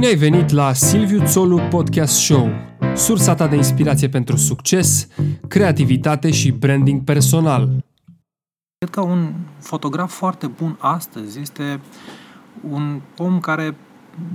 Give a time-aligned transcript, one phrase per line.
[0.00, 2.48] Bine ai venit la Silviu Țolu Podcast Show,
[2.94, 5.08] sursa ta de inspirație pentru succes,
[5.48, 7.68] creativitate și branding personal.
[8.78, 11.80] Cred că un fotograf foarte bun astăzi este
[12.70, 13.76] un om care,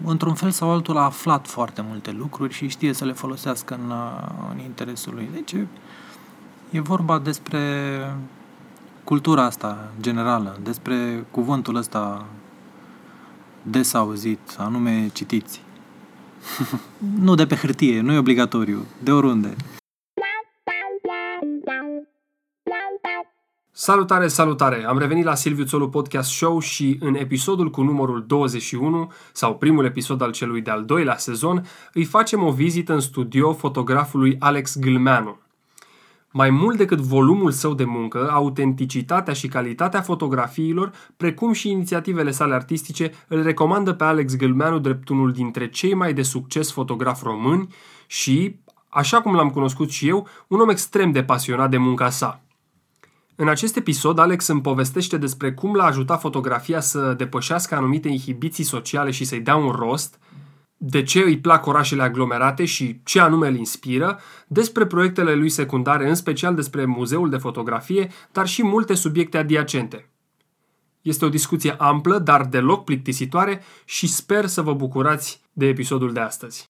[0.04, 3.92] într-un fel sau altul, a aflat foarte multe lucruri și știe să le folosească în,
[4.52, 5.30] în interesul lui.
[5.34, 5.56] Deci
[6.70, 7.60] e vorba despre
[9.04, 12.26] cultura asta generală, despre cuvântul ăsta
[13.66, 15.62] des auzit, anume citiți.
[17.26, 19.56] nu de pe hârtie, nu e obligatoriu, de oriunde.
[23.78, 24.84] Salutare, salutare!
[24.84, 29.86] Am revenit la Silviu Țolu Podcast Show și în episodul cu numărul 21, sau primul
[29.86, 35.40] episod al celui de-al doilea sezon, îi facem o vizită în studio fotografului Alex Gâlmeanu.
[36.38, 42.54] Mai mult decât volumul său de muncă, autenticitatea și calitatea fotografiilor, precum și inițiativele sale
[42.54, 47.68] artistice, îl recomandă pe Alex Gâlmeanu drept unul dintre cei mai de succes fotografi români
[48.08, 52.42] și, așa cum l-am cunoscut și eu, un om extrem de pasionat de munca sa.
[53.36, 58.64] În acest episod, Alex îmi povestește despre cum l-a ajutat fotografia să depășească anumite inhibiții
[58.64, 60.20] sociale și să-i dea un rost,
[60.78, 66.08] de ce îi plac orașele aglomerate și ce anume îl inspiră, despre proiectele lui secundare,
[66.08, 70.10] în special despre muzeul de fotografie, dar și multe subiecte adiacente.
[71.02, 76.20] Este o discuție amplă, dar deloc plictisitoare și sper să vă bucurați de episodul de
[76.20, 76.70] astăzi.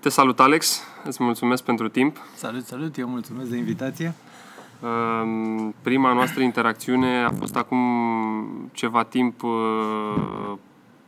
[0.00, 0.82] Te salut, Alex.
[1.04, 2.16] Îți mulțumesc pentru timp.
[2.34, 2.98] Salut, salut.
[2.98, 4.14] Eu mulțumesc de invitație.
[5.82, 7.80] Prima noastră interacțiune a fost acum
[8.72, 10.52] ceva timp uh,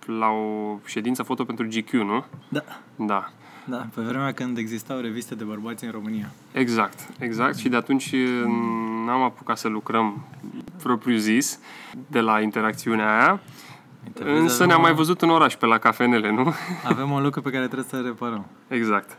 [0.07, 2.25] la o ședință foto pentru GQ, nu?
[2.49, 2.63] Da.
[2.97, 3.31] Da.
[3.65, 6.31] Da, pe vremea când existau reviste de bărbați în România.
[6.53, 7.57] Exact, exact.
[7.57, 8.45] Și de atunci uh,
[9.07, 10.25] n-am apucat să lucrăm
[10.83, 11.61] propriu zis
[12.07, 13.41] de la interacțiunea aia.
[14.25, 16.55] Însă ne-am mai văzut în oraș pe la cafenele, nu?
[16.85, 18.47] Avem un lucru pe care trebuie să reparăm.
[18.69, 19.19] Exact.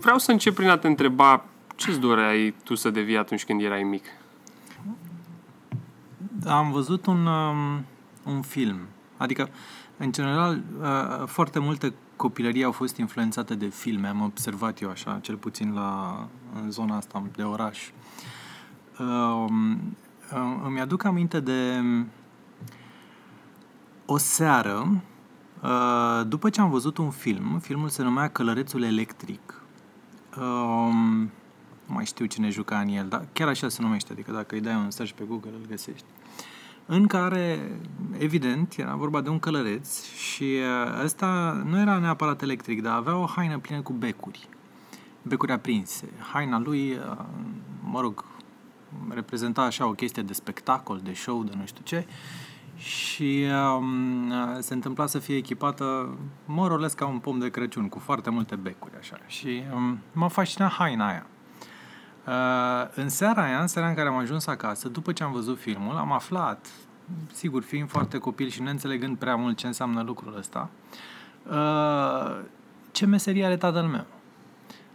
[0.00, 1.44] Vreau să încep prin a te întreba
[1.80, 4.04] ce-ți doreai tu să devii atunci când erai mic?
[6.46, 7.84] Am văzut un, um,
[8.24, 8.78] un film.
[9.16, 9.48] Adică,
[9.96, 14.08] în general, uh, foarte multe copilării au fost influențate de filme.
[14.08, 16.28] Am observat eu așa, cel puțin la
[16.62, 17.90] în zona asta de oraș.
[18.98, 19.44] Uh,
[20.64, 21.82] îmi aduc aminte de
[24.06, 25.02] o seară,
[25.62, 29.62] uh, după ce am văzut un film, filmul se numea Călărețul Electric.
[30.38, 31.39] Uh, nu
[31.92, 34.74] mai știu cine juca în el, dar chiar așa se numește, adică dacă îi dai
[34.74, 36.04] un search pe Google îl găsești.
[36.86, 37.58] În care,
[38.18, 43.16] evident, era vorba de un călăreț și uh, ăsta nu era neapărat electric, dar avea
[43.16, 44.48] o haină plină cu becuri,
[45.22, 46.08] becuri aprinse.
[46.32, 47.24] Haina lui, uh,
[47.82, 48.24] mă rog,
[49.08, 52.06] reprezenta așa o chestie de spectacol, de show, de nu știu ce,
[52.76, 53.46] și
[53.76, 58.56] um, se întâmpla să fie echipată mă ca un pom de Crăciun, cu foarte multe
[58.56, 59.18] becuri, așa.
[59.26, 61.26] Și um, m-a fascinat haina aia.
[62.30, 65.58] Uh, în seara aia, în seara în care am ajuns acasă, după ce am văzut
[65.58, 66.66] filmul, am aflat,
[67.32, 70.68] sigur, fiind foarte copil și neînțelegând prea mult ce înseamnă lucrul ăsta,
[71.50, 72.40] uh,
[72.92, 74.04] ce meserie are tatăl meu.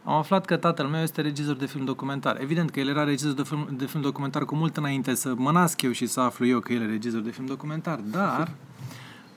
[0.03, 2.41] Am aflat că tatăl meu este regizor de film documentar.
[2.41, 5.51] Evident că el era regizor de film, de film documentar cu mult înainte să mă
[5.51, 8.51] nasc eu și să aflu eu că el e regizor de film documentar, dar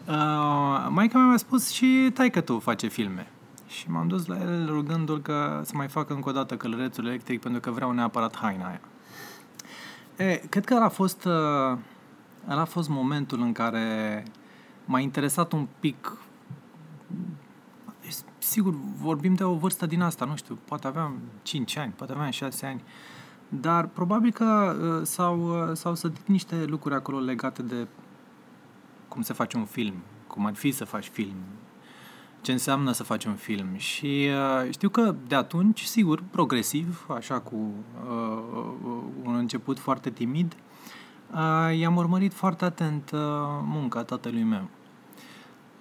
[0.08, 3.26] uh, maica mea mi-a spus și tai că tu face filme.
[3.68, 7.40] Și m-am dus la el rugându-l că să mai facă încă o dată călărețul electric
[7.40, 8.80] pentru că vreau neapărat haina aia.
[10.16, 11.78] E, cred că a fost, uh,
[12.46, 14.24] a fost momentul în care
[14.84, 16.18] m-a interesat un pic
[18.38, 22.30] sigur, vorbim de o vârstă din asta, nu știu, poate aveam 5 ani, poate aveam
[22.30, 22.82] 6 ani,
[23.48, 27.86] dar probabil că uh, s-au, uh, s-au sădit niște lucruri acolo legate de
[29.08, 29.94] cum se face un film,
[30.26, 31.36] cum ar fi să faci film,
[32.48, 33.76] ce înseamnă să faci un film.
[33.76, 34.28] Și
[34.64, 40.56] uh, știu că de atunci, sigur, progresiv, așa cu uh, un început foarte timid,
[41.34, 43.20] uh, i-am urmărit foarte atent uh,
[43.64, 44.68] munca tatălui meu.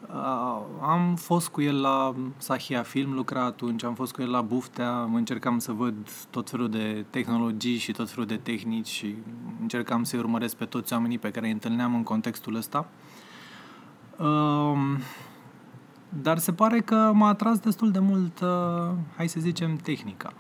[0.07, 4.41] Uh, am fost cu el la Sahia Film, lucra atunci, am fost cu el la
[4.41, 5.95] Buftea, încercam să văd
[6.29, 9.15] tot felul de tehnologii și tot felul de tehnici și
[9.61, 12.87] încercam să-i urmăresc pe toți oamenii pe care îi întâlneam în contextul ăsta.
[14.17, 14.97] Uh,
[16.09, 20.33] dar se pare că m-a atras destul de mult, uh, hai să zicem, tehnica.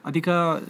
[0.00, 0.62] Adică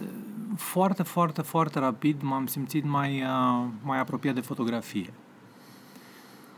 [0.55, 5.13] foarte, foarte, foarte rapid m-am simțit mai, uh, mai apropiat de fotografie.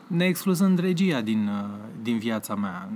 [0.08, 2.90] Ne excluzând regia din, uh, din viața mea.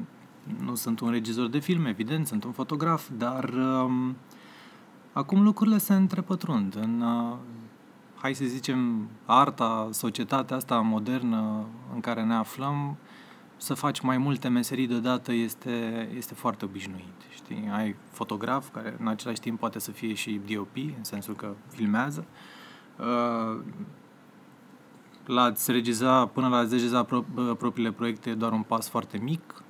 [0.60, 4.12] Nu sunt un regizor de film, evident, sunt un fotograf, dar uh,
[5.14, 7.36] acum lucrurile se întrepătrund în, uh,
[8.16, 12.98] hai să zicem, arta, societatea asta modernă în care ne aflăm,
[13.57, 17.22] să faci mai multe meserii deodată este, este foarte obișnuit.
[17.34, 17.69] Știi?
[17.72, 22.25] Ai fotograf care în același timp poate să fie și DOP, în sensul că filmează.
[23.00, 23.62] Uh,
[25.25, 27.25] la-ți regiza, până la a-ți regiza pro,
[27.57, 29.63] propriile proiecte e doar un pas foarte mic.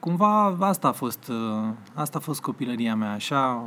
[0.00, 3.66] Cumva asta a fost, uh, asta a fost copilăria mea, așa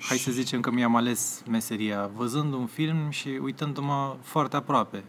[0.00, 5.04] hai să zicem că mi-am ales meseria, văzând un film și uitându-mă foarte aproape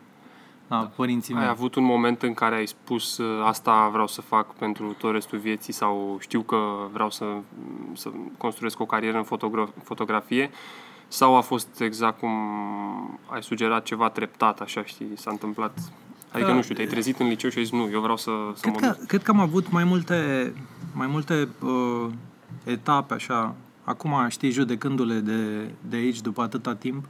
[0.71, 0.91] la da.
[0.95, 1.43] părinții mei.
[1.43, 5.11] Ai avut un moment în care ai spus uh, asta vreau să fac pentru tot
[5.11, 6.57] restul vieții sau știu că
[6.91, 7.25] vreau să,
[7.93, 10.51] să construiesc o carieră în fotogra- fotografie
[11.07, 12.31] sau a fost exact cum
[13.27, 15.77] ai sugerat ceva treptat, așa știi, s-a întâmplat
[16.31, 16.55] Adică, da.
[16.55, 18.73] nu știu, te-ai trezit în liceu și ai zis, nu, eu vreau să, să cred
[18.73, 20.53] mă că, Cred că am avut mai multe,
[20.93, 22.07] mai multe uh,
[22.63, 27.05] etape, așa, acum, știi, judecându-le de, de aici după atâta timp,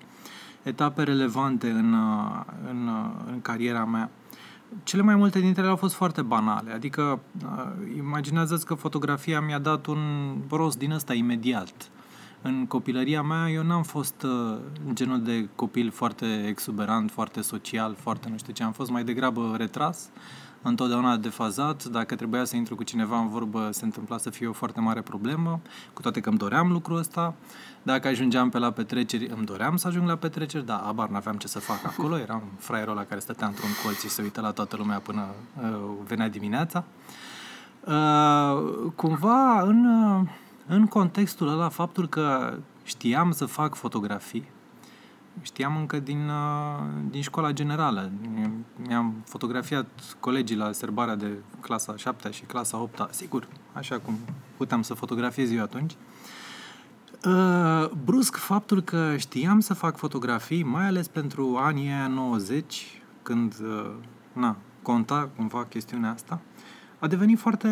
[0.63, 4.09] etape relevante în, uh, în, uh, în cariera mea.
[4.83, 9.59] Cele mai multe dintre ele au fost foarte banale, adică uh, imaginează-ți că fotografia mi-a
[9.59, 11.89] dat un rost din ăsta imediat.
[12.41, 14.57] În copilăria mea eu n-am fost uh,
[14.93, 19.55] genul de copil foarte exuberant, foarte social, foarte nu știu ce, am fost mai degrabă
[19.57, 20.09] retras,
[20.61, 24.53] întotdeauna defazat, dacă trebuia să intru cu cineva în vorbă, se întâmpla să fie o
[24.53, 25.59] foarte mare problemă,
[25.93, 27.33] cu toate că îmi doream lucrul ăsta.
[27.83, 31.47] Dacă ajungeam pe la petreceri, îmi doream să ajung la petreceri, dar abar n-aveam ce
[31.47, 34.75] să fac acolo, eram fraierul ăla care stătea într-un colț și se uită la toată
[34.75, 35.27] lumea până
[35.61, 36.83] uh, venea dimineața.
[37.85, 40.27] Uh, cumva, în, uh,
[40.67, 44.49] în contextul ăla, faptul că știam să fac fotografii,
[45.41, 48.11] știam încă din, uh, din școala generală.
[48.87, 49.87] Mi-am fotografiat
[50.19, 51.27] colegii la serbarea de
[51.59, 54.13] clasa 7 și clasa 8 sigur, așa cum
[54.57, 55.95] puteam să fotografiez eu atunci.
[57.25, 63.55] Uh, brusc, faptul că știam să fac fotografii, mai ales pentru anii aia 90, când,
[63.61, 63.91] uh,
[64.33, 66.39] na, conta cumva chestiunea asta,
[67.01, 67.67] a devenit foarte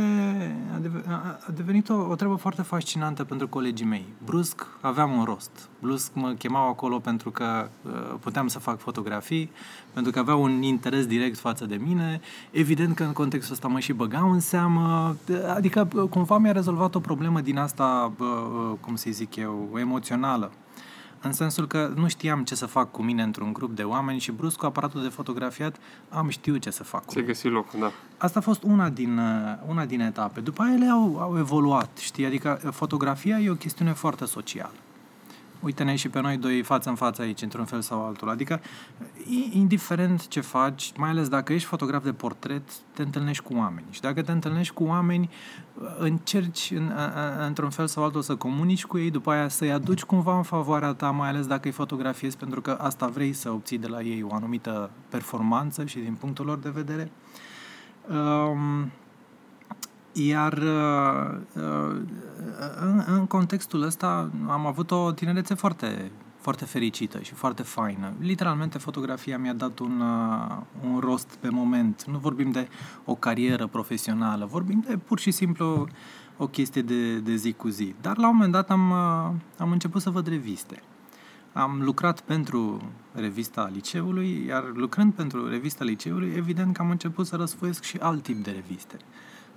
[1.48, 4.06] a devenit o, o treabă foarte fascinantă pentru colegii mei.
[4.26, 5.70] Brusc aveam un rost.
[5.82, 9.52] Brusc mă chemau acolo pentru că uh, puteam să fac fotografii,
[9.94, 12.22] pentru că aveau un interes direct față de mine.
[12.52, 15.16] Evident că în contextul ăsta mă și băgau în seamă,
[15.56, 20.52] adică cumva mi-a rezolvat o problemă din asta, uh, uh, cum să zic eu, emoțională
[21.22, 24.32] în sensul că nu știam ce să fac cu mine într-un grup de oameni și
[24.32, 25.78] brusc cu aparatul de fotografiat
[26.10, 27.92] am știut ce să fac cu Se găsi loc, da.
[28.18, 30.40] Asta a fost una din, uh, una din etape.
[30.40, 32.26] După aia ele au, au evoluat, știi?
[32.26, 34.74] Adică fotografia e o chestiune foarte socială
[35.60, 38.30] uite-ne și pe noi doi față în față aici, într-un fel sau altul.
[38.30, 38.62] Adică,
[39.52, 42.62] indiferent ce faci, mai ales dacă ești fotograf de portret,
[42.94, 43.86] te întâlnești cu oameni.
[43.90, 45.30] Și dacă te întâlnești cu oameni,
[45.98, 46.92] încerci în,
[47.48, 50.94] într-un fel sau altul să comunici cu ei, după aia să-i aduci cumva în favoarea
[50.94, 54.24] ta, mai ales dacă îi fotografiezi, pentru că asta vrei să obții de la ei
[54.24, 57.12] o anumită performanță și din punctul lor de vedere.
[58.10, 58.92] Um,
[60.14, 62.02] iar uh, uh,
[62.80, 68.14] în, în contextul ăsta am avut o tinerețe foarte, foarte fericită și foarte faină.
[68.20, 72.06] Literalmente fotografia mi-a dat un, uh, un rost pe moment.
[72.06, 72.68] Nu vorbim de
[73.06, 75.88] o carieră profesională, vorbim de pur și simplu
[76.38, 77.96] o chestie de, de zi cu zi.
[78.02, 78.92] Dar la un moment dat am,
[79.58, 80.84] am început să văd reviste.
[81.54, 82.82] Am lucrat pentru
[83.12, 88.24] revista liceului, iar lucrând pentru revista liceului, evident că am început să răsfoiesc și alt
[88.24, 88.98] tip de reviste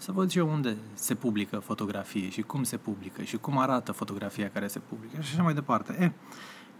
[0.03, 3.93] să văd și eu unde se publică fotografie și cum se publică și cum arată
[3.93, 5.97] fotografia care se publică și așa mai departe.
[6.01, 6.12] E,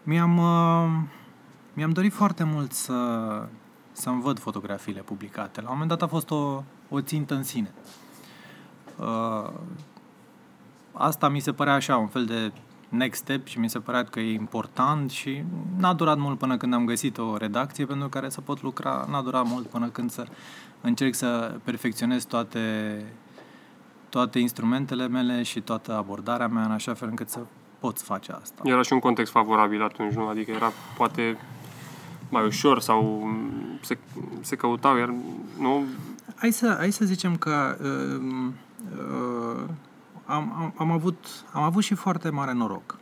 [0.02, 1.09] mi-am, uh,
[1.73, 2.94] mi-am dorit foarte mult să,
[3.92, 5.61] să-mi văd fotografiile publicate.
[5.61, 7.75] La un moment dat a fost o, o țintă în sine.
[8.97, 9.50] Uh,
[10.92, 12.52] asta mi se părea așa, un fel de
[12.88, 15.44] next step și mi se părea că e important și
[15.76, 19.23] n-a durat mult până când am găsit o redacție pentru care să pot lucra, n-a
[19.23, 20.26] durat mult până când să
[20.80, 23.04] încerc să perfecționez toate,
[24.09, 27.40] toate instrumentele mele și toată abordarea mea în așa fel încât să
[27.82, 28.62] pot face asta.
[28.64, 30.26] Era și un context favorabil atunci, nu?
[30.28, 31.38] Adică era poate
[32.28, 33.28] mai ușor sau
[33.82, 33.98] se,
[34.40, 35.14] se căutau, iar
[35.58, 35.84] nu...
[36.36, 38.50] Hai să, hai să zicem că uh,
[38.98, 39.62] uh,
[40.24, 42.98] am, am, am, avut, am avut și foarte mare noroc.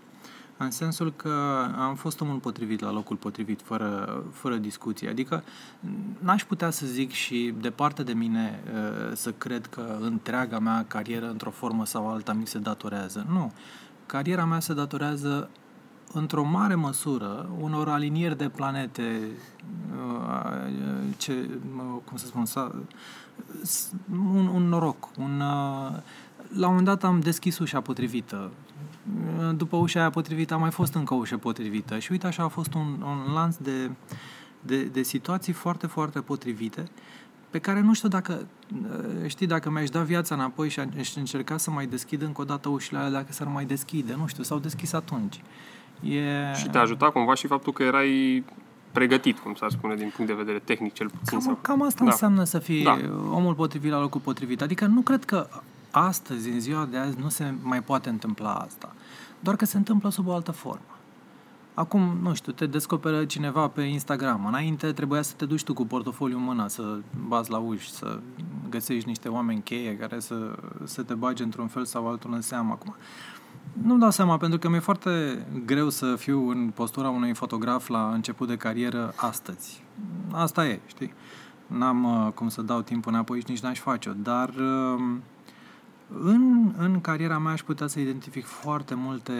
[0.56, 5.08] În sensul că am fost omul potrivit la locul potrivit, fără, fără discuție.
[5.08, 5.44] Adică
[6.18, 11.28] n-aș putea să zic și departe de mine uh, să cred că întreaga mea carieră,
[11.30, 13.26] într-o formă sau alta, mi se datorează.
[13.28, 13.52] Nu.
[14.10, 15.50] Cariera mea se datorează
[16.12, 19.20] într-o mare măsură unor alinieri de planete
[19.96, 20.68] uh,
[21.16, 21.48] ce,
[22.04, 22.44] cum să spun,
[24.12, 25.96] un, un noroc, un, uh,
[26.56, 28.50] la un moment dat am deschis ușa potrivită.
[29.56, 31.98] după ușa aia potrivită a mai fost încă o ușă potrivită.
[31.98, 33.90] Și uite, așa a fost un, un lanț de,
[34.60, 36.88] de, de situații foarte, foarte potrivite
[37.50, 41.56] pe care nu știu dacă, uh, știi, dacă mi-aș da viața înapoi și aș încerca
[41.56, 44.58] să mai deschid încă o dată ușile alea, dacă s-ar mai deschide, nu știu, s-au
[44.58, 45.40] deschis atunci.
[46.00, 46.54] E...
[46.54, 48.44] Și te-a ajutat cumva și faptul că erai
[48.92, 51.24] pregătit, cum s-ar spune, din punct de vedere tehnic cel puțin.
[51.38, 51.58] Cam, sau...
[51.62, 52.10] cam asta Da.
[52.10, 52.98] înseamnă să fii Da.
[53.30, 54.62] omul potrivit la locul potrivit.
[54.62, 55.46] Adică nu cred că
[55.90, 58.92] astăzi, în ziua de azi, nu se mai poate întâmpla asta.
[59.40, 60.89] Doar că se întâmplă sub o altă formă.
[61.80, 64.46] Acum, nu știu, te descoperă cineva pe Instagram.
[64.46, 68.18] Înainte trebuia să te duci tu cu portofoliu în mână, să bați la uși, să
[68.68, 72.72] găsești niște oameni cheie care să, să te bage într-un fel sau altul în seamă.
[72.72, 72.94] Acum,
[73.72, 75.10] nu-mi dau seama, pentru că mi-e foarte
[75.66, 79.84] greu să fiu în postura unui fotograf la început de carieră astăzi.
[80.30, 81.12] Asta e, știi?
[81.66, 85.02] N-am uh, cum să dau timpul înapoi și nici n-aș face-o, dar uh,
[86.22, 89.34] în, în cariera mea aș putea să identific foarte multe,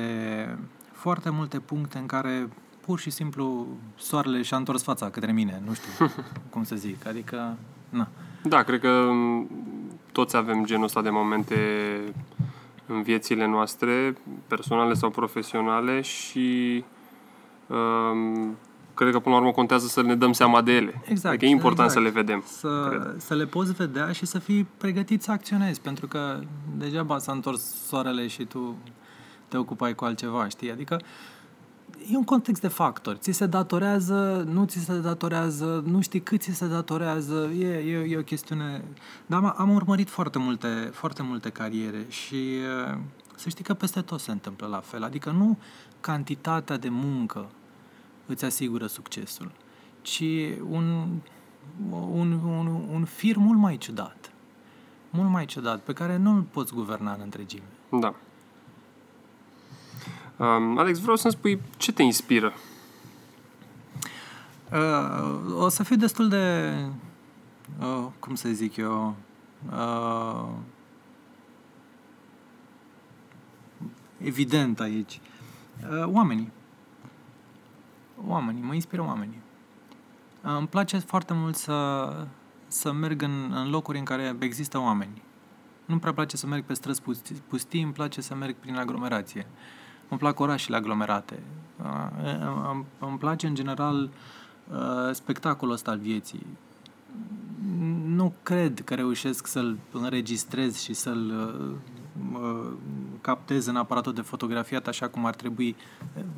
[1.01, 2.49] foarte multe puncte în care
[2.81, 3.67] pur și simplu
[3.97, 6.11] soarele și-a întors fața către mine, nu știu
[6.53, 7.57] cum să zic, adică,
[7.89, 8.09] na.
[8.43, 9.51] Da, cred că m,
[10.13, 11.57] toți avem genul ăsta de momente
[12.87, 14.17] în viețile noastre,
[14.47, 16.85] personale sau profesionale și
[17.67, 18.57] um,
[18.95, 21.03] cred că până la urmă contează să ne dăm seama de ele.
[21.05, 22.07] Exact, Adică e important exact.
[22.07, 22.43] să le vedem.
[22.47, 23.21] Să, cred.
[23.21, 26.41] să le poți vedea și să fii pregătit să acționezi, pentru că
[26.77, 28.77] degeaba s-a întors soarele și tu
[29.51, 30.71] te ocupai cu altceva, știi?
[30.71, 31.01] Adică
[32.13, 33.19] e un context de factori.
[33.19, 38.07] Ți se datorează, nu ți se datorează, nu știi cât ți se datorează, e, e,
[38.09, 38.85] e o chestiune...
[39.27, 42.59] Dar am, am urmărit foarte multe, foarte multe cariere și
[42.91, 42.99] uh,
[43.37, 45.03] să știi că peste tot se întâmplă la fel.
[45.03, 45.59] Adică nu
[46.01, 47.49] cantitatea de muncă
[48.27, 49.51] îți asigură succesul,
[50.03, 50.25] ci
[50.71, 51.07] un,
[51.91, 54.33] un, un, un fir mult mai ciudat.
[55.11, 57.65] Mult mai ciudat, pe care nu îl poți guverna în întregime.
[58.01, 58.15] Da.
[60.41, 62.53] Um, Alex, vreau să-mi spui ce te inspiră.
[64.73, 66.75] Uh, o să fiu destul de,
[67.81, 69.15] uh, cum să zic eu,
[69.71, 70.49] uh,
[74.19, 75.21] evident aici.
[75.91, 76.53] Uh, oamenii.
[78.27, 79.41] Oamenii, mă inspiră oamenii.
[80.45, 82.09] Uh, îmi place foarte mult să,
[82.67, 85.23] să merg în, în locuri în care există oameni.
[85.85, 89.47] Nu-mi prea place să merg pe străzi pustii, pustii, îmi place să merg prin aglomerație.
[90.11, 91.39] Îmi plac orașele aglomerate.
[91.83, 94.11] Uh, îmi, îmi place în general
[94.73, 94.79] uh,
[95.13, 96.47] spectacolul ăsta al vieții.
[98.07, 101.33] Nu cred că reușesc să-l înregistrez și să-l
[102.33, 102.73] uh, uh,
[103.21, 105.77] captez în aparatul de fotografiat așa cum ar trebui.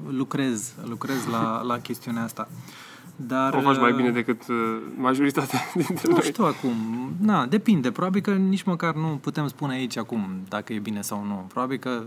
[0.09, 2.49] Lucrez, lucrez la, la chestiunea asta.
[3.17, 4.57] Dar, O faci mai uh, bine decât uh,
[4.97, 6.23] majoritatea dintre nu noi.
[6.23, 6.73] știu acum.
[7.21, 7.91] Na, depinde.
[7.91, 11.45] Probabil că nici măcar nu putem spune aici acum dacă e bine sau nu.
[11.49, 12.03] Probabil că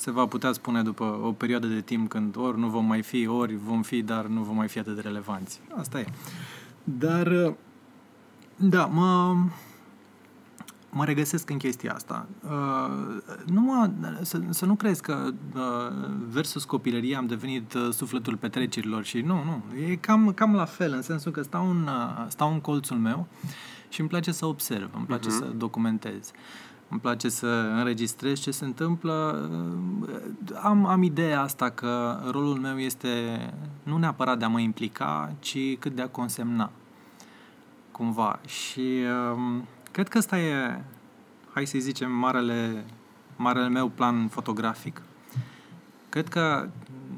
[0.00, 3.26] se va putea spune după o perioadă de timp când ori nu vom mai fi,
[3.26, 5.60] ori vom fi, dar nu vom mai fi atât de relevanți.
[5.76, 6.06] Asta e.
[6.84, 7.54] Dar,
[8.56, 9.36] da, mă,
[10.90, 12.26] mă regăsesc în chestia asta.
[12.44, 13.16] Uh,
[13.46, 13.90] nu mă,
[14.22, 19.34] să, să nu crezi că uh, versus copilărie am devenit uh, sufletul petrecerilor și nu,
[19.44, 19.62] nu.
[19.88, 23.26] E cam, cam la fel, în sensul că stau în, uh, stau în colțul meu
[23.88, 25.36] și îmi place să observ, îmi place Mhm.
[25.38, 26.30] să documentez.
[26.90, 29.48] Îmi place să înregistrez ce se întâmplă.
[30.62, 33.38] Am, am ideea asta că rolul meu este
[33.82, 36.70] nu neapărat de a mă implica, ci cât de a consemna.
[37.92, 38.40] Cumva.
[38.46, 39.02] Și
[39.34, 40.82] um, cred că ăsta e,
[41.52, 42.84] hai să zicem, marele,
[43.36, 45.02] marele meu plan fotografic.
[46.08, 46.68] Cred că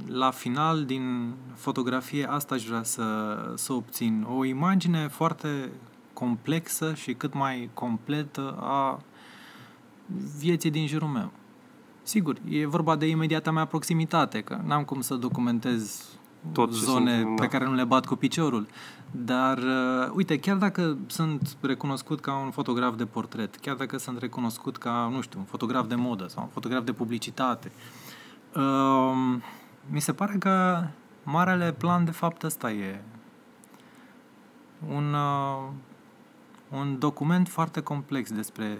[0.07, 4.27] la final din fotografie asta aș vrea să, să obțin.
[4.37, 5.71] O imagine foarte
[6.13, 9.03] complexă și cât mai completă a
[10.39, 11.31] vieții din jurul meu.
[12.03, 16.09] Sigur, e vorba de imediata mea proximitate, că n-am cum să documentez
[16.53, 17.49] Tot ce zone sunt, pe da.
[17.49, 18.67] care nu le bat cu piciorul.
[19.11, 24.19] Dar, uh, uite, chiar dacă sunt recunoscut ca un fotograf de portret, chiar dacă sunt
[24.19, 27.73] recunoscut ca, nu știu, un fotograf de modă sau un fotograf de publicitate,
[28.55, 29.37] uh,
[29.91, 30.85] mi se pare că
[31.23, 33.01] marele plan, de fapt, ăsta e
[34.89, 35.69] un, uh,
[36.71, 38.79] un document foarte complex despre,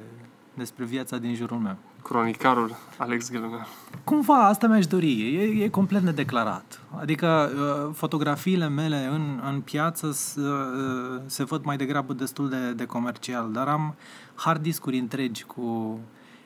[0.55, 1.77] despre viața din jurul meu.
[2.03, 3.67] Cronicarul Alex Ghelănar.
[4.05, 6.81] Cumva asta mi-aș dori, e, e complet nedeclarat.
[7.01, 12.73] Adică uh, fotografiile mele în, în piață s, uh, se văd mai degrabă destul de,
[12.73, 13.95] de comercial, dar am
[14.35, 15.99] hard discuri întregi cu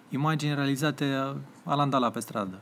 [0.09, 2.59] imagini realizate uh, alandala pe stradă.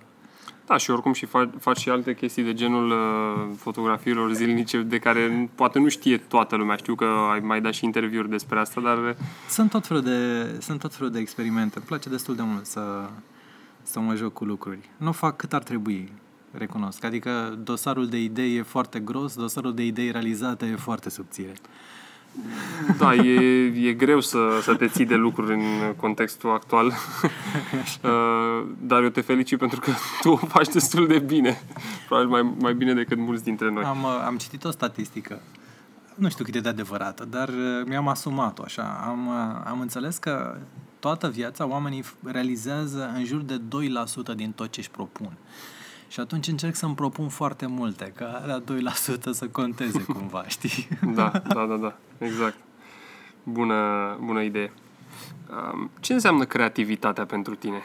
[0.66, 4.99] Da, și oricum și faci, faci și alte chestii de genul uh, fotografiilor zilnice de
[4.99, 6.76] care poate nu știe toată lumea.
[6.76, 9.16] Știu că ai mai dat și interviuri despre asta, dar
[9.49, 11.76] Sunt tot felul de, sunt tot felul de experimente.
[11.76, 13.09] Îmi place destul de mult să,
[13.83, 14.90] să mă joc cu lucruri.
[14.97, 16.12] Nu fac cât ar trebui,
[16.50, 17.04] recunosc.
[17.04, 21.52] Adică dosarul de idei e foarte gros, dosarul de idei realizate e foarte subțire.
[22.99, 26.93] Da, e, e greu să, să te ții de lucruri în contextul actual.
[28.03, 29.91] Uh, dar eu te felicit pentru că
[30.23, 31.62] tu o faci destul de bine.
[32.07, 33.85] Probabil mai, mai bine decât mulți dintre noi.
[33.85, 35.41] Am, uh, am citit o statistică.
[36.14, 39.05] Nu știu cât e de adevărată, dar uh, mi-am asumat-o așa.
[39.07, 39.29] Am,
[39.64, 40.57] am înțeles că
[40.99, 43.61] toată viața oamenii realizează în jur de
[44.33, 45.33] 2% din tot ce își propun.
[46.14, 48.62] Și atunci încerc să-mi propun foarte multe, ca la
[49.16, 50.88] 2% să conteze cumva, știi?
[51.14, 52.56] Da, da, da, da, exact.
[53.42, 53.75] Bună,
[54.21, 54.73] bună idee.
[56.00, 57.83] Ce înseamnă creativitatea pentru tine?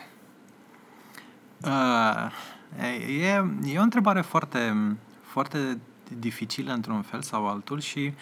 [1.61, 2.31] Uh,
[3.21, 4.75] e, e o întrebare foarte,
[5.21, 5.79] foarte
[6.19, 8.13] dificilă într-un fel sau altul și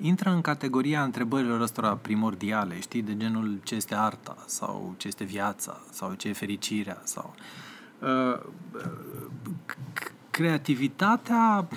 [0.00, 5.24] intră în categoria întrebărilor ăstora primordiale, știi, de genul ce este arta sau ce este
[5.24, 7.34] viața sau ce e fericirea sau...
[7.36, 7.70] Uh,
[10.30, 11.68] creativitatea,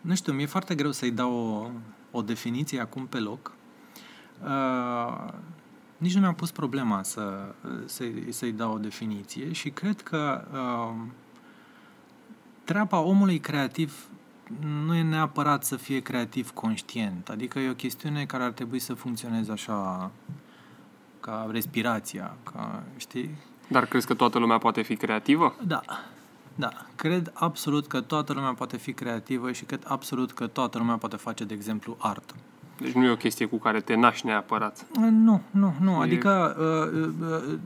[0.00, 1.70] nu știu, mi-e foarte greu să-i dau o,
[2.18, 3.52] o definiție acum pe loc.
[4.44, 5.32] Uh,
[5.96, 7.54] nici nu mi-am pus problema să,
[7.84, 11.06] să-i, să-i dau o definiție și cred că uh,
[12.64, 14.06] treaba omului creativ
[14.84, 17.28] nu e neapărat să fie creativ conștient.
[17.28, 20.10] Adică e o chestiune care ar trebui să funcționeze așa
[21.20, 23.30] ca respirația, ca, știi?
[23.68, 25.54] Dar crezi că toată lumea poate fi creativă?
[25.66, 25.80] Da.
[26.54, 30.96] Da, cred absolut că toată lumea poate fi creativă și cred absolut că toată lumea
[30.96, 32.34] poate face, de exemplu, artă.
[32.80, 34.86] Deci nu e o chestie cu care te naști neapărat.
[35.10, 35.90] Nu, nu, nu.
[35.90, 36.02] E...
[36.02, 37.58] Adică, uh, uh,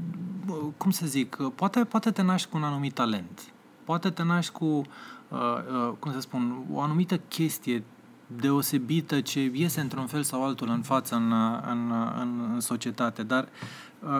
[0.46, 3.42] uh, cum să zic, poate, poate te naști cu un anumit talent.
[3.84, 4.84] Poate te naști cu, uh,
[5.28, 7.82] uh, cum să spun, o anumită chestie
[8.26, 11.32] deosebită ce iese într-un fel sau altul în față în,
[11.70, 13.48] în, în, în societate, dar uh,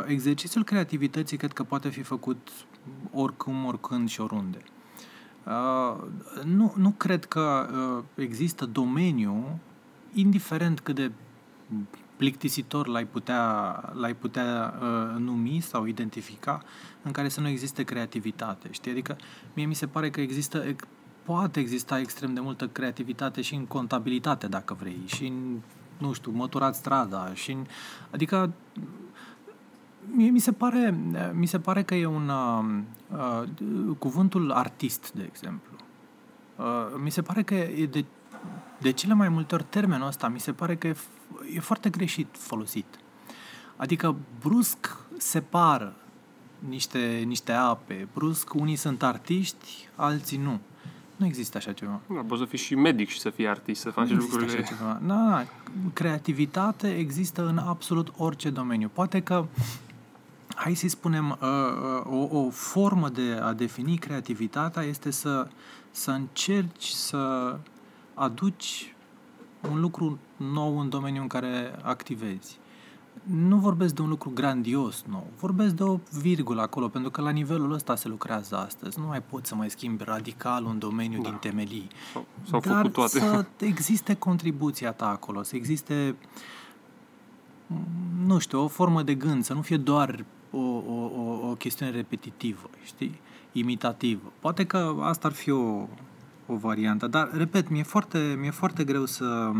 [0.06, 2.48] exercițiul creativității cred că poate fi făcut
[3.12, 4.58] oricum, oricând și oriunde.
[5.44, 5.96] Uh,
[6.44, 9.58] nu, nu cred că uh, există domeniu,
[10.12, 11.10] indiferent cât de
[12.16, 16.62] plictisitor l-ai putea, l-ai putea uh, numi sau identifica,
[17.02, 18.68] în care să nu existe creativitate.
[18.70, 18.90] Știi?
[18.90, 19.16] Adică
[19.54, 20.64] mie mi se pare că există
[21.22, 25.60] poate exista extrem de multă creativitate și în contabilitate, dacă vrei, și în,
[25.98, 27.66] nu știu, măturat strada, și în,
[28.10, 28.52] adică
[30.14, 30.98] mie mi se pare,
[31.32, 32.64] mi se pare că e un uh,
[33.18, 35.72] uh, cuvântul artist, de exemplu.
[36.56, 36.64] Uh,
[37.02, 38.04] mi se pare că e de,
[38.78, 40.96] de cele mai multe ori termenul ăsta mi se pare că e,
[41.54, 42.98] e foarte greșit folosit.
[43.76, 45.96] Adică brusc separă
[46.58, 50.60] niște, niște ape, brusc unii sunt artiști, alții nu.
[51.16, 52.00] Nu există așa ceva.
[52.14, 54.52] Da, poți să fii și medic și să fii artist, să faci nu lucrurile.
[54.52, 55.00] Așa ceva.
[55.06, 55.44] Da,
[55.92, 58.90] creativitate există în absolut orice domeniu.
[58.92, 59.46] Poate că
[60.58, 61.48] hai să-i spunem, uh,
[62.06, 65.48] uh, o, o formă de a defini creativitatea este să,
[65.90, 67.56] să încerci să
[68.14, 68.94] aduci
[69.70, 72.58] un lucru nou în domeniul în care activezi.
[73.22, 77.30] Nu vorbesc de un lucru grandios nou, vorbesc de o virgulă acolo, pentru că la
[77.30, 78.98] nivelul ăsta se lucrează astăzi.
[78.98, 81.28] Nu mai poți să mai schimbi radical un domeniu da.
[81.28, 81.88] din temelii.
[82.12, 83.18] S-au, s-au Dar făcut toate.
[83.18, 86.16] să existe contribuția ta acolo, să existe
[88.26, 91.92] nu știu, o formă de gând, să nu fie doar o, o, o, o chestiune
[91.92, 93.20] repetitivă, știi?
[93.52, 94.32] Imitativă.
[94.40, 95.86] Poate că asta ar fi o,
[96.46, 99.50] o variantă, dar, repet, mi-e foarte, mi-e foarte greu să,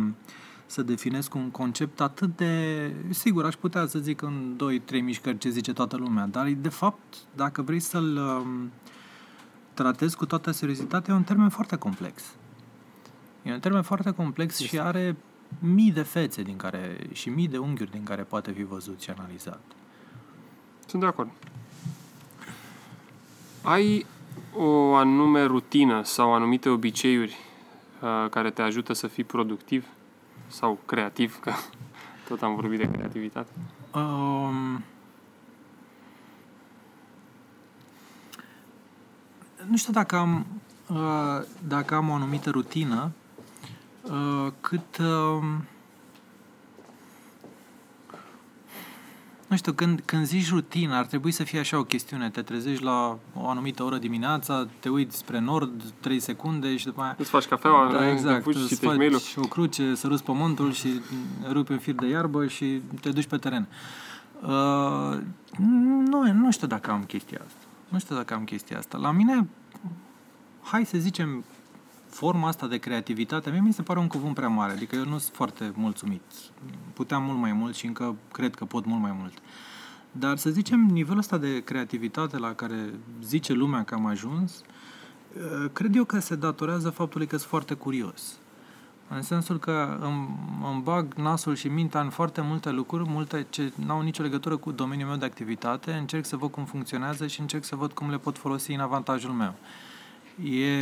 [0.66, 2.92] să definesc un concept atât de...
[3.10, 4.56] Sigur, aș putea să zic în
[4.96, 8.70] 2-3 mișcări ce zice toată lumea, dar, de fapt, dacă vrei să-l um,
[9.74, 12.22] tratezi cu toată seriozitatea, e un termen foarte complex.
[13.42, 14.76] E un termen foarte complex este.
[14.76, 15.16] și are
[15.58, 19.10] mii de fețe din care, și mii de unghiuri din care poate fi văzut și
[19.10, 19.60] analizat.
[20.88, 21.30] Sunt de acord.
[23.62, 24.06] Ai
[24.56, 27.36] o anume rutină sau anumite obiceiuri
[28.00, 29.86] uh, care te ajută să fii productiv
[30.46, 31.52] sau creativ, că
[32.28, 33.50] tot am vorbit de creativitate?
[33.94, 34.84] Um,
[39.66, 40.46] nu știu dacă am,
[40.86, 43.10] uh, dacă am o anumită rutină,
[44.02, 44.98] uh, cât...
[44.98, 45.44] Uh,
[49.48, 52.30] Nu știu, când, când zici rutină, ar trebui să fie așa o chestiune.
[52.30, 57.02] Te trezești la o anumită oră dimineața, te uiți spre nord 3 secunde și după
[57.02, 57.14] aia...
[57.18, 61.00] Îți faci cafeaua, da, exact, te îți faci mail o cruce, să rupi pământul și
[61.50, 63.66] rupi un fir de iarbă și te duci pe teren.
[64.42, 65.18] Uh,
[66.08, 67.60] nu, nu știu dacă am chestia asta.
[67.88, 68.98] Nu știu dacă am chestia asta.
[68.98, 69.48] La mine,
[70.62, 71.44] hai să zicem,
[72.08, 75.18] forma asta de creativitate, mie mi se pare un cuvânt prea mare, adică eu nu
[75.18, 76.22] sunt foarte mulțumit.
[76.92, 79.32] Puteam mult mai mult și încă cred că pot mult mai mult.
[80.12, 85.70] Dar să zicem, nivelul ăsta de creativitate la care zice lumea că am ajuns, uh,
[85.72, 88.38] cred eu că se datorează faptului că sunt foarte curios.
[89.08, 90.28] În sensul că îmi,
[90.72, 94.56] îmi bag nasul și mintea în foarte multe lucruri, multe ce nu au nicio legătură
[94.56, 98.10] cu domeniul meu de activitate, încerc să văd cum funcționează și încerc să văd cum
[98.10, 99.54] le pot folosi în avantajul meu.
[100.52, 100.78] E...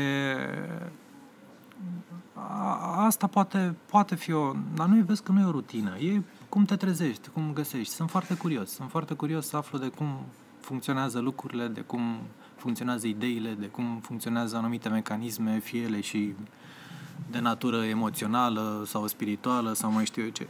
[2.35, 4.53] A, asta poate, poate fi o...
[4.75, 5.99] Dar nu vezi că nu e o rutină.
[5.99, 7.95] E cum te trezești, cum găsești.
[7.95, 8.71] Sunt foarte curios.
[8.71, 10.19] Sunt foarte curios să aflu de cum
[10.61, 12.19] funcționează lucrurile, de cum
[12.57, 16.35] funcționează ideile, de cum funcționează anumite mecanisme, fie ele și
[17.31, 20.47] de natură emoțională sau spirituală sau mai știu eu ce.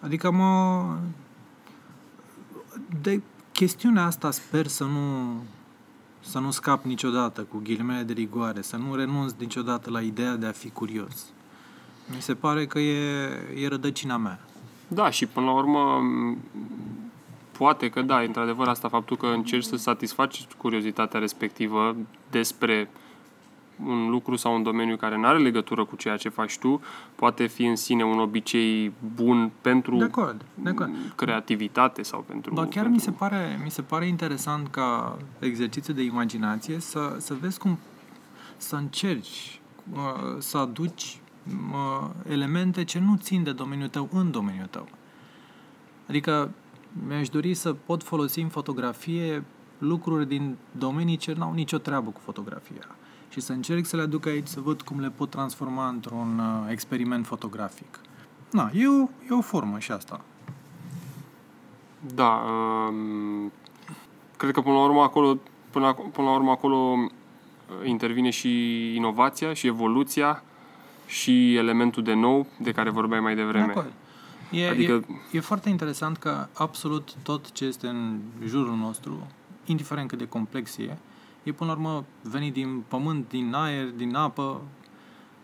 [0.00, 0.84] Adică mă...
[3.02, 5.36] De chestiunea asta sper să nu
[6.28, 10.46] să nu scap niciodată cu ghilimele de rigoare, să nu renunț niciodată la ideea de
[10.46, 11.26] a fi curios.
[12.14, 14.40] Mi se pare că e, e rădăcina mea.
[14.88, 16.02] Da, și până la urmă
[17.58, 21.96] poate că da, într-adevăr asta faptul că încerci să satisfaci curiozitatea respectivă
[22.30, 22.90] despre
[23.84, 26.80] un lucru sau un domeniu care nu are legătură cu ceea ce faci tu,
[27.14, 30.90] poate fi în sine un obicei bun pentru de acord, de acord.
[31.14, 32.54] creativitate sau pentru...
[32.54, 32.92] Dar chiar pentru...
[32.92, 37.78] mi, se pare, mi se pare interesant ca exercițiu de imaginație să, să vezi cum
[38.56, 39.60] să încerci
[39.92, 41.18] uh, să aduci
[41.72, 44.88] uh, elemente ce nu țin de domeniul tău în domeniul tău.
[46.08, 46.50] Adică
[47.06, 49.44] mi-aș dori să pot folosi în fotografie
[49.78, 52.96] lucruri din domenii ce n-au nicio treabă cu fotografia
[53.28, 56.70] și să încerc să le aduc aici să văd cum le pot transforma într-un uh,
[56.70, 58.00] experiment fotografic.
[58.50, 60.20] Na, e o, e o formă și asta.
[62.14, 62.42] Da,
[62.88, 63.52] um,
[64.36, 65.38] cred că până la urmă acolo,
[65.70, 67.08] până, până la urmă acolo uh,
[67.84, 68.50] intervine și
[68.94, 70.42] inovația și evoluția
[71.06, 73.72] și elementul de nou de care vorbeai mai devreme.
[73.74, 73.84] De
[74.50, 74.92] E, adică...
[74.92, 79.26] e, e foarte interesant că absolut tot ce este în jurul nostru,
[79.64, 80.96] indiferent cât de complex e,
[81.46, 84.60] e până la urmă venit din pământ, din aer, din apă,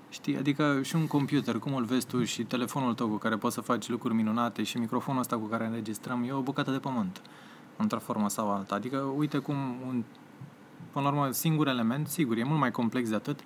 [0.09, 0.37] știi?
[0.37, 3.61] Adică și un computer, cum îl vezi tu și telefonul tău cu care poți să
[3.61, 7.23] faci lucruri minunate și microfonul ăsta cu care înregistrăm, e o bucată de pământ,
[7.77, 8.75] într-o formă sau alta.
[8.75, 10.03] Adică uite cum un,
[10.93, 13.41] până la urmă, singur element, sigur, e mult mai complex de atât,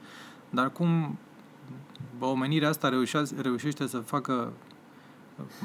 [0.51, 1.19] dar cum
[2.19, 4.53] omenirea asta reușește, reușește să facă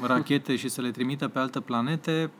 [0.02, 2.30] rachete și să le trimită pe alte planete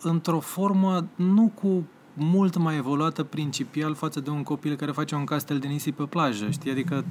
[0.00, 5.24] într-o formă nu cu mult mai evoluată principial față de un copil care face un
[5.24, 6.70] castel de nisip pe plajă, știi?
[6.70, 7.04] Adică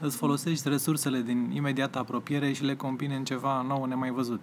[0.00, 4.40] îți folosești resursele din imediată apropiere și le combine în ceva nou nemai văzut.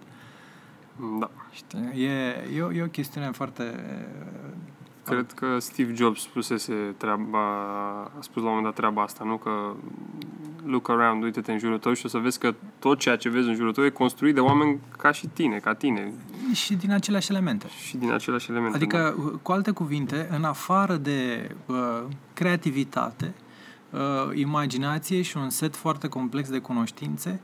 [1.18, 1.30] Da.
[1.52, 2.04] Știi?
[2.04, 3.84] E, e, o, e o chestiune foarte...
[5.04, 7.40] Cred că Steve Jobs spusese treaba,
[8.02, 9.36] a spus la un moment dat treaba asta, nu?
[9.36, 9.74] Că
[10.66, 13.48] look around, uite-te în jurul tău și o să vezi că tot ceea ce vezi
[13.48, 16.12] în jurul tău e construit de oameni ca și tine, ca tine.
[16.52, 17.66] Și din aceleași elemente.
[17.86, 18.76] Și din aceleași elemente.
[18.76, 19.38] Adică, da.
[19.42, 22.02] cu alte cuvinte, în afară de uh,
[22.34, 23.34] creativitate,
[23.90, 23.98] uh,
[24.34, 27.40] imaginație și un set foarte complex de cunoștințe,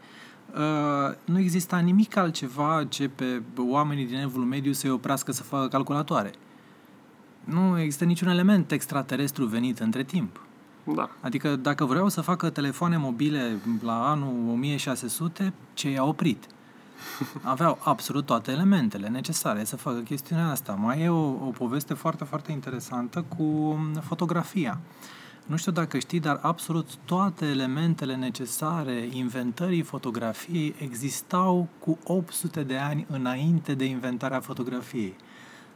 [0.54, 5.68] uh, nu exista nimic altceva ce pe oamenii din evul mediu să-i oprească să facă
[5.68, 6.30] calculatoare.
[7.44, 10.45] Nu există niciun element extraterestru venit între timp.
[10.94, 11.10] Da.
[11.20, 16.46] Adică dacă vreau să facă telefoane mobile la anul 1600, ce i-a oprit?
[17.42, 20.72] Aveau absolut toate elementele necesare să facă chestiunea asta.
[20.72, 24.80] Mai e o, o poveste foarte, foarte interesantă cu fotografia.
[25.46, 32.76] Nu știu dacă știi, dar absolut toate elementele necesare inventării fotografiei existau cu 800 de
[32.76, 35.16] ani înainte de inventarea fotografiei.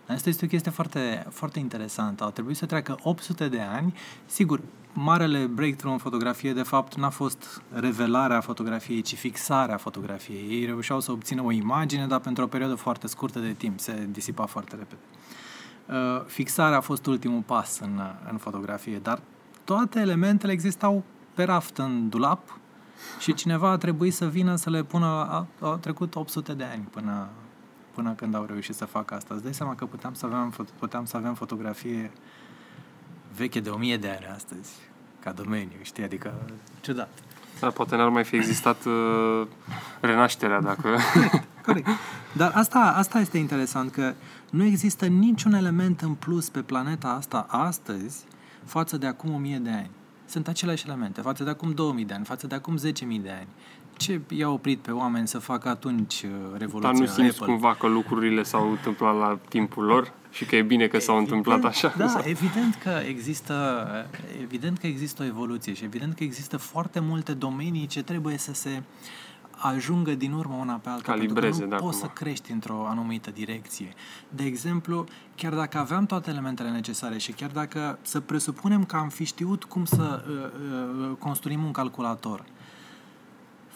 [0.09, 2.25] Asta este o chestie foarte, foarte interesantă.
[2.25, 3.95] Au trebuit să treacă 800 de ani.
[4.27, 4.61] Sigur,
[4.93, 10.47] marele breakthrough în fotografie, de fapt, n-a fost revelarea fotografiei, ci fixarea fotografiei.
[10.51, 13.81] Ei reușeau să obțină o imagine, dar pentru o perioadă foarte scurtă de timp.
[13.81, 15.01] Se disipa foarte repede.
[15.87, 18.01] Uh, fixarea a fost ultimul pas în,
[18.31, 19.21] în fotografie, dar
[19.65, 22.59] toate elementele existau pe raft în dulap
[23.19, 26.83] și cineva a trebuit să vină să le pună, a, a trecut 800 de ani
[26.91, 27.29] până,
[27.95, 29.35] până când au reușit să facă asta.
[29.35, 32.11] Îți dai seama că puteam să avem, puteam să avem fotografie
[33.37, 34.71] veche de o mie de ani astăzi,
[35.21, 36.05] ca domeniu, știi?
[36.05, 36.33] Adică,
[36.81, 37.09] ciudat.
[37.61, 39.47] Da, poate n-ar mai fi existat uh,
[40.01, 40.99] renașterea dacă...
[41.67, 41.89] Corect.
[42.33, 44.15] Dar asta, asta este interesant, că
[44.51, 48.25] nu există niciun element în plus pe planeta asta astăzi
[48.65, 49.91] față de acum o mie de ani.
[50.31, 52.83] Sunt aceleași elemente, față de acum 2000 de ani, față de acum 10.000
[53.23, 53.49] de ani
[54.01, 57.47] ce i-a oprit pe oameni să facă atunci uh, revoluția Dar nu simți Apple?
[57.47, 61.37] cumva că lucrurile s-au întâmplat la timpul lor și că e bine că s-au evident,
[61.37, 61.95] întâmplat așa?
[61.97, 62.23] Da, sau?
[62.25, 63.87] evident că există
[64.43, 68.55] evident că există o evoluție și evident că există foarte multe domenii ce trebuie să
[68.55, 68.83] se
[69.63, 71.13] ajungă din urmă una pe alta.
[71.13, 72.15] Calibreze, pentru că nu da, poți cumva.
[72.15, 73.89] să crești într-o anumită direcție.
[74.29, 75.05] De exemplu,
[75.37, 79.65] chiar dacă aveam toate elementele necesare și chiar dacă să presupunem că am fi știut
[79.65, 80.35] cum să uh,
[81.11, 82.45] uh, construim un calculator,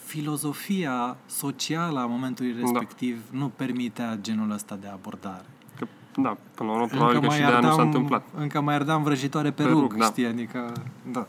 [0.04, 2.58] filozofia socială a momentului Da.
[2.60, 5.44] respectiv nu permitea genul ăsta de abordare.
[5.78, 8.26] Că, da, până la urmă, probabil că și de aia nu s-a întâmplat.
[8.36, 10.04] încă mai ardeam vrăjitoare pe, pe Pe rug, rug, da.
[10.04, 10.72] știi, adică,
[11.12, 11.26] da.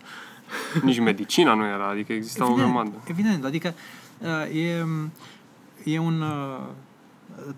[0.84, 2.92] Nici medicina nu era, adică exista o grămadă.
[3.08, 4.05] evident, adică uh,
[4.54, 4.86] e,
[5.84, 6.68] e un, uh,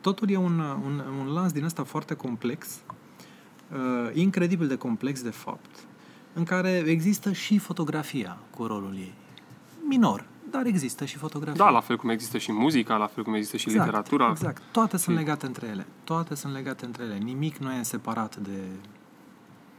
[0.01, 2.81] totul e un, uh, un, un lans din ăsta foarte complex,
[3.71, 5.69] uh, incredibil de complex, de fapt,
[6.33, 9.13] în care există și fotografia cu rolul ei.
[9.87, 11.63] Minor, dar există și fotografia.
[11.63, 14.29] Da, la fel cum există și muzica, la fel cum există și literatura.
[14.29, 14.61] Exact.
[14.71, 15.85] Toate sunt Și- legate între ele.
[16.03, 17.17] Toate sunt legate între ele.
[17.17, 18.59] Nimic nu e separat de...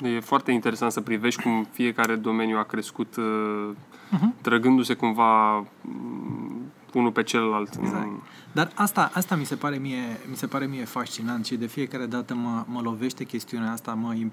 [0.09, 3.71] E foarte interesant să privești cum fiecare domeniu a crescut uh,
[4.16, 4.40] Uh-huh.
[4.40, 6.62] trăgându-se cumva mm,
[6.94, 7.75] unul pe celălalt.
[7.81, 8.07] Exact.
[8.07, 11.66] Mm, Dar asta, asta mi, se pare mie, mi se pare mie fascinant și de
[11.66, 14.33] fiecare dată mă, mă lovește chestiunea asta, mă im-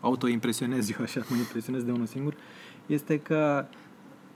[0.00, 2.34] autoimpresionez eu așa, mă impresionez de unul singur,
[2.86, 3.66] este că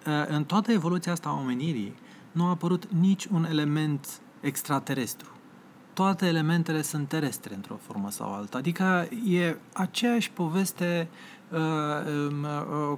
[0.07, 1.95] uh, în toată evoluția asta a omenirii
[2.33, 5.29] nu a apărut nici un element extraterestru.
[5.93, 8.59] Toate elementele sunt terestre într-o formă sau alta.
[8.59, 11.38] Adică e aceeași poveste, uh, um, uh,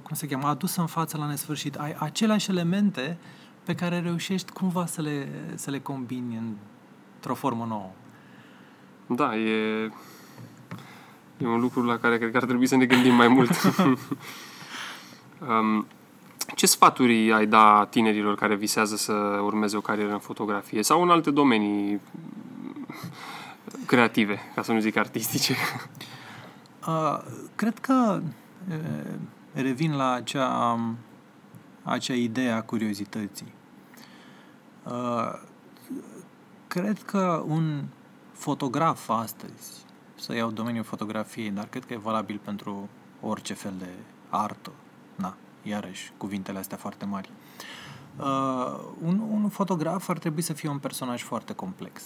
[0.03, 1.75] cum se cheamă, adusă în față la nesfârșit.
[1.75, 3.17] Ai aceleași elemente
[3.63, 6.55] pe care reușești cumva să le, să le combini
[7.15, 7.91] într-o formă nouă.
[9.05, 9.91] Da, e,
[11.37, 13.49] e un lucru la care cred că ar trebui să ne gândim mai mult.
[15.47, 15.87] um,
[16.55, 21.09] ce sfaturi ai da tinerilor care visează să urmeze o carieră în fotografie sau în
[21.09, 22.87] alte domenii mm,
[23.85, 25.55] creative, ca să nu zic artistice?
[26.87, 27.19] Uh,
[27.55, 28.29] cred că uh,
[29.53, 30.79] revin la acea,
[31.83, 33.53] acea idee a curiozității.
[34.83, 35.33] Uh,
[36.67, 37.83] cred că un
[38.31, 42.89] fotograf astăzi, să iau domeniul fotografiei, dar cred că e valabil pentru
[43.21, 43.89] orice fel de
[44.29, 44.71] artă,
[45.15, 47.29] na, iarăși, cuvintele astea foarte mari.
[48.19, 52.03] Uh, un, un fotograf ar trebui să fie un personaj foarte complex.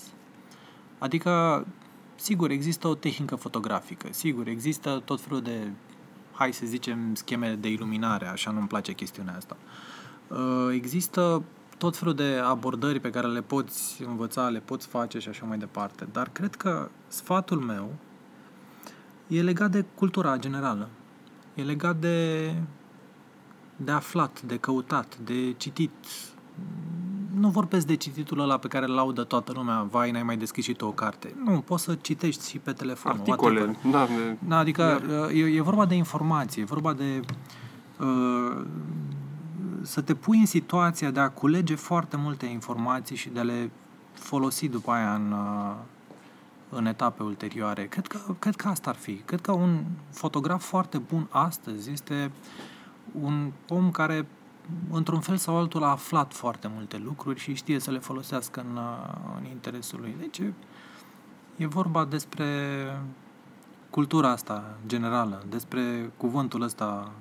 [0.98, 1.66] Adică,
[2.16, 5.72] sigur, există o tehnică fotografică, sigur, există tot felul de,
[6.36, 9.58] hai să zicem, scheme de iluminare, așa nu-mi place chestiunea asta.
[10.28, 11.44] Uh, Există
[11.78, 15.58] tot felul de abordări pe care le poți învăța, le poți face și așa mai
[15.58, 17.94] departe, dar cred că sfatul meu
[19.28, 20.90] e legat de cultura generală.
[21.54, 22.54] E legat de,
[23.76, 25.92] de aflat, de căutat, de citit,
[27.40, 30.64] nu vorbesc de cititul ăla pe care îl laudă toată lumea, vai, n-ai mai deschis
[30.64, 31.36] și tu o carte.
[31.44, 33.12] Nu, poți să citești și pe telefon.
[33.12, 35.02] Articole, da, de, Da, adică
[35.34, 37.20] e, e vorba de informație, e vorba de
[38.00, 38.66] uh,
[39.82, 43.72] să te pui în situația de a culege foarte multe informații și de a le
[44.14, 45.76] folosi după aia în, uh,
[46.70, 47.86] în etape ulterioare.
[47.86, 49.14] Cred că, cred că asta ar fi.
[49.14, 52.32] Cred că un fotograf foarte bun astăzi este
[53.22, 54.28] un om care
[54.92, 58.76] într-un fel sau altul a aflat foarte multe lucruri și știe să le folosească în,
[58.76, 60.16] uh, în interesul lui.
[60.20, 60.54] Deci e,
[61.56, 62.46] e vorba despre
[63.90, 67.12] cultura asta generală, despre cuvântul ăsta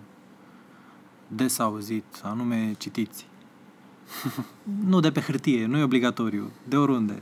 [1.27, 3.27] des auzit, anume citiți.
[4.91, 7.21] nu de pe hârtie, nu e obligatoriu, de oriunde.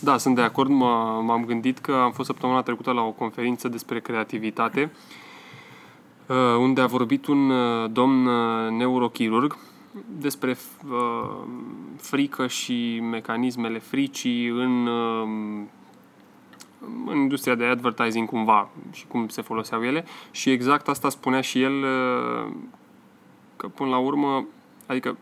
[0.00, 0.70] Da, sunt de acord.
[0.70, 5.26] M- m-am gândit că am fost săptămâna trecută la o conferință despre creativitate, uh,
[6.58, 9.56] unde a vorbit un uh, domn uh, neurochirurg
[10.18, 11.46] despre f- uh,
[11.96, 15.28] frică și mecanismele fricii în, uh,
[17.06, 20.04] în industria de advertising cumva și cum se foloseau ele.
[20.30, 22.52] Și exact asta spunea și el uh,
[23.56, 24.46] că până la urmă,
[24.86, 25.16] adică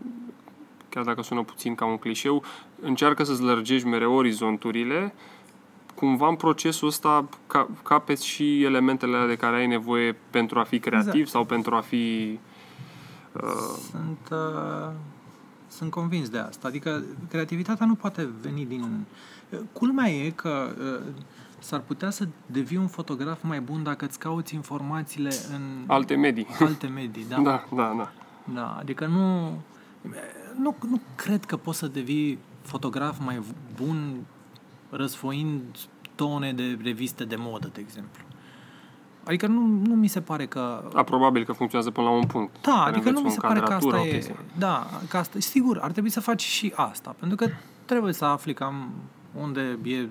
[0.89, 2.43] chiar dacă sună puțin ca un clișeu,
[2.81, 5.15] încearcă să-ți lărgești mereu orizonturile,
[5.97, 10.63] cumva în procesul ăsta ca, capeți și elementele alea de care ai nevoie pentru a
[10.63, 11.29] fi creativ Exact.
[11.29, 12.39] sau pentru a fi...
[13.33, 13.43] Uh,
[13.91, 14.91] Sunt, uh,
[15.69, 16.69] sunt convins de asta.
[16.69, 19.05] Adică creativitatea nu poate veni din...
[19.73, 21.07] Culmea e că uh,
[21.59, 26.47] s-ar putea să devii un fotograf mai bun dacă îți cauți informațiile în alte medii.
[26.69, 27.27] alte medii.
[27.29, 27.41] Da?
[27.41, 28.13] Da, da, da.
[28.55, 29.47] Da, adică nu,
[30.59, 33.43] nu, nu cred că poți să devii fotograf mai
[33.77, 34.17] bun
[34.91, 35.63] răsfoind
[36.15, 38.25] tone de reviste de modă, de exemplu.
[39.25, 40.91] Adică nu, nu mi se pare că...
[40.93, 42.57] Da, probabil că funcționează până la un punct.
[42.63, 44.11] Da, Care adică nu înveți mi o se pare că asta încadratură, o e...
[44.11, 44.37] chestie.
[44.59, 45.39] Da, că asta...
[45.39, 47.49] Sigur, ar trebui să faci și asta, pentru că
[47.85, 48.91] trebuie să afli cam
[49.41, 50.09] unde e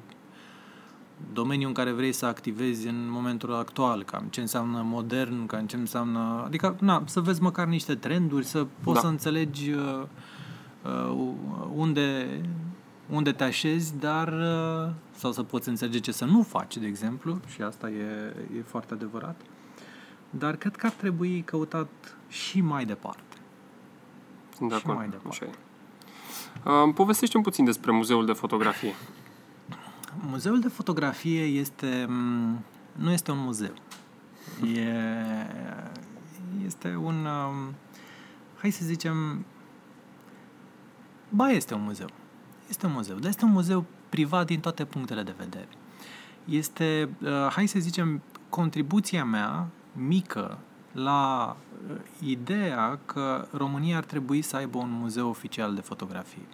[1.34, 5.76] domeniul în care vrei să activezi în momentul actual, cam ce înseamnă modern, cam ce
[5.76, 6.44] înseamnă...
[6.46, 9.00] Adică, na, să vezi măcar niște trenduri, să poți Da.
[9.00, 10.04] să înțelegi uh,
[10.84, 11.28] uh,
[11.76, 12.42] unde,
[13.10, 17.40] unde te așezi, dar uh, sau să poți înțelege ce să nu faci, de exemplu,
[17.48, 19.42] și asta e, e foarte adevărat.
[20.30, 23.38] Dar cred că ar trebui căutat și mai departe.
[24.60, 25.28] De și mai departe.
[25.28, 25.54] Așa e.
[26.64, 28.94] Uh, povestește puțin despre Muzeul de Fotografie.
[30.30, 33.74] Muzeul de Fotografie este, mm, nu este un muzeu.
[34.76, 34.90] E,
[36.66, 37.74] este un, um,
[38.56, 39.46] hai să zicem,
[41.30, 42.10] ba este un muzeu.
[42.70, 45.68] Este un muzeu, dar este un muzeu privat din toate punctele de vedere.
[46.46, 50.58] Este, uh, hai să zicem, contribuția mea mică
[50.92, 51.56] la
[51.90, 56.48] uh, ideea că România ar trebui să aibă un muzeu oficial de fotografie.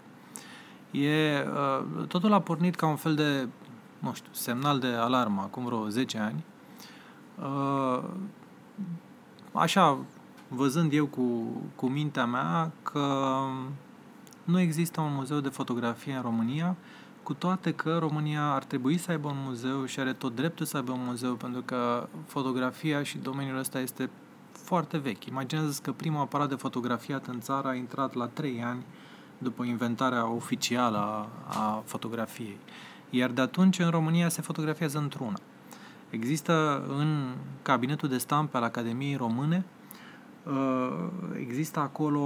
[0.91, 3.47] E, uh, totul a pornit ca un fel de,
[3.99, 6.43] nu știu, semnal de alarmă acum vreo 10 ani.
[7.39, 8.03] Uh,
[9.51, 9.97] așa,
[10.47, 11.21] văzând eu cu,
[11.75, 13.43] cu mintea mea că
[14.43, 16.75] nu există un muzeu de fotografie în România,
[17.23, 20.77] cu toate că România ar trebui să aibă un muzeu și are tot dreptul să
[20.77, 24.09] aibă un muzeu, pentru că fotografia și domeniul ăsta este
[24.51, 25.25] foarte vechi.
[25.25, 28.83] Imaginează că primul aparat de fotografiat în țară a intrat la 3 ani
[29.37, 32.57] după inventarea oficială a, a fotografiei.
[33.09, 35.39] Iar de atunci în România se fotografiază într-una.
[36.09, 39.65] Există în cabinetul de stampe al Academiei Române
[40.43, 41.07] uh,
[41.39, 42.19] există acolo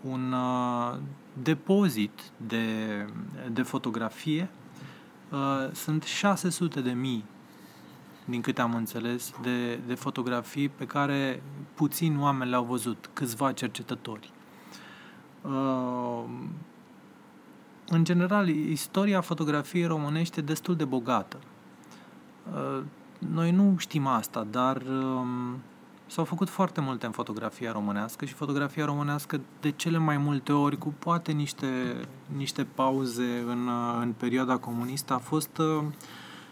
[0.00, 0.98] un uh,
[1.42, 2.66] depozit de,
[3.52, 4.48] de fotografie.
[5.32, 7.24] Uh, sunt 600 de mii,
[8.24, 11.42] din câte am înțeles, de, de fotografii pe care
[11.74, 14.32] puțini oameni le-au văzut, câțiva cercetători.
[17.88, 21.38] În general, istoria fotografiei românești e destul de bogată.
[23.18, 25.60] Noi nu știm asta, dar um,
[26.08, 30.78] s-au făcut foarte multe în fotografia românească și fotografia românească de cele mai multe ori,
[30.78, 31.66] cu poate niște,
[32.36, 33.68] niște pauze în,
[34.00, 35.84] în perioada comunistă, a fost uh,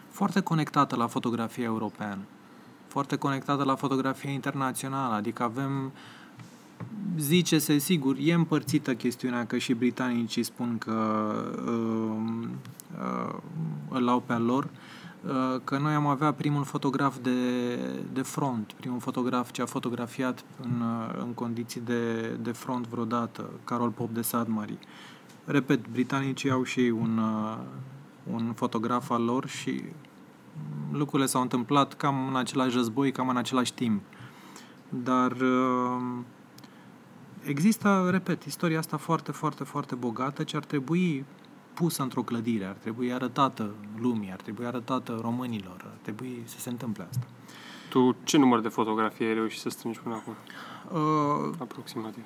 [0.09, 2.21] foarte conectată la fotografia europeană,
[2.87, 5.91] foarte conectată la fotografia internațională, adică avem
[7.17, 10.93] zice-se, sigur, e împărțită chestiunea că și britanicii spun că
[11.65, 12.47] uh,
[12.99, 13.35] uh,
[13.89, 14.96] îl au pe al lor, Uh,
[15.63, 17.75] că noi am avea primul fotograf de,
[18.13, 23.49] de front, primul fotograf ce a fotografiat în, uh, în condiții de, de front vreodată,
[23.63, 24.77] Carol Pop de Sadmari.
[25.45, 27.57] Repet, britanicii au și un, uh,
[28.33, 29.83] un fotograf al lor și
[30.91, 34.01] lucrurile s-au întâmplat cam în același război, cam în același timp.
[34.89, 35.35] Dar
[37.43, 41.25] există, repet, istoria asta foarte, foarte, foarte bogată ce ar trebui
[41.79, 46.69] pusă într-o clădire, ar trebui arătată lumii, ar trebui arătată românilor, ar trebui să se
[46.69, 47.27] întâmple asta.
[47.89, 50.33] Tu ce număr de fotografii ai reușit să strângi până acum?
[50.91, 52.23] Uh, Aproximativ.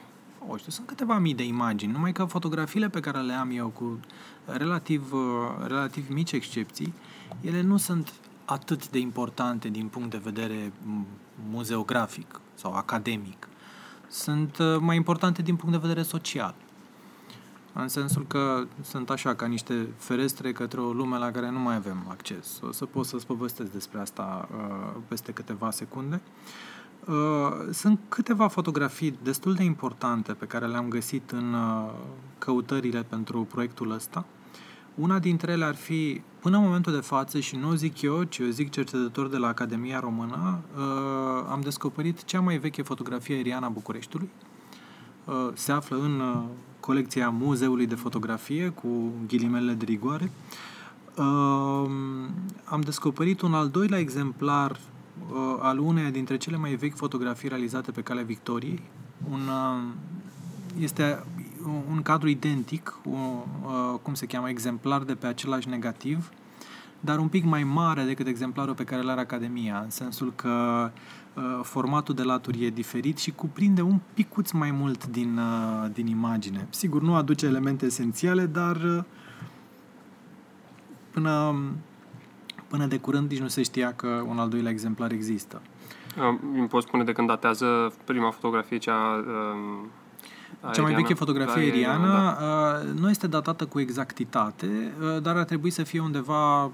[0.47, 3.67] O știu, sunt câteva mii de imagini, numai că fotografiile pe care le am eu
[3.67, 3.99] cu
[4.45, 5.21] relativ, uh,
[5.67, 6.93] relativ mici excepții,
[7.41, 8.13] ele nu sunt
[8.45, 10.73] atât de importante din punct de vedere
[11.49, 13.47] muzeografic sau academic.
[14.07, 16.55] Sunt uh, mai importante din punct de vedere social
[17.73, 21.75] în sensul că sunt așa ca niște ferestre către o lume la care nu mai
[21.75, 22.59] avem acces.
[22.61, 26.21] O să pot să-ți povestesc despre asta uh, peste câteva secunde.
[27.07, 27.15] Uh,
[27.71, 31.91] sunt câteva fotografii destul de importante pe care le-am găsit în uh,
[32.37, 34.25] căutările pentru proiectul ăsta.
[34.95, 38.23] Una dintre ele ar fi, până în momentul de față, și nu o zic eu,
[38.23, 43.35] ci o zic cercetător de la Academia Română, uh, am descoperit cea mai veche fotografie
[43.35, 44.29] aeriană a Bucureștiului.
[45.25, 46.43] Uh, se află în uh,
[46.81, 50.31] colecția Muzeului de Fotografie cu ghilimele de rigoare.
[51.17, 51.89] Uh,
[52.63, 57.91] am descoperit un al doilea exemplar uh, al uneia dintre cele mai vechi fotografii realizate
[57.91, 58.81] pe calea Victoriei.
[59.31, 59.83] Un, uh,
[60.79, 61.23] este
[61.91, 66.29] un cadru identic, un, uh, cum se cheamă, exemplar de pe același negativ,
[66.99, 70.49] dar un pic mai mare decât exemplarul pe care îl are Academia, în sensul că
[70.85, 71.01] uh,
[71.61, 76.67] formatul de laturi e diferit și cuprinde un picuț mai mult din, uh, din imagine.
[76.69, 79.03] Sigur, nu aduce elemente esențiale, dar uh,
[81.11, 81.55] până,
[82.67, 85.61] până de curând nici nu se știa că un al doilea exemplar există.
[86.55, 92.07] Îmi poți spune de când datează prima fotografie, cea uh, cea mai veche fotografie aeriană
[92.07, 92.37] da.
[92.91, 96.71] uh, nu este datată cu exactitate, uh, dar ar trebui să fie undeva 1916-1917.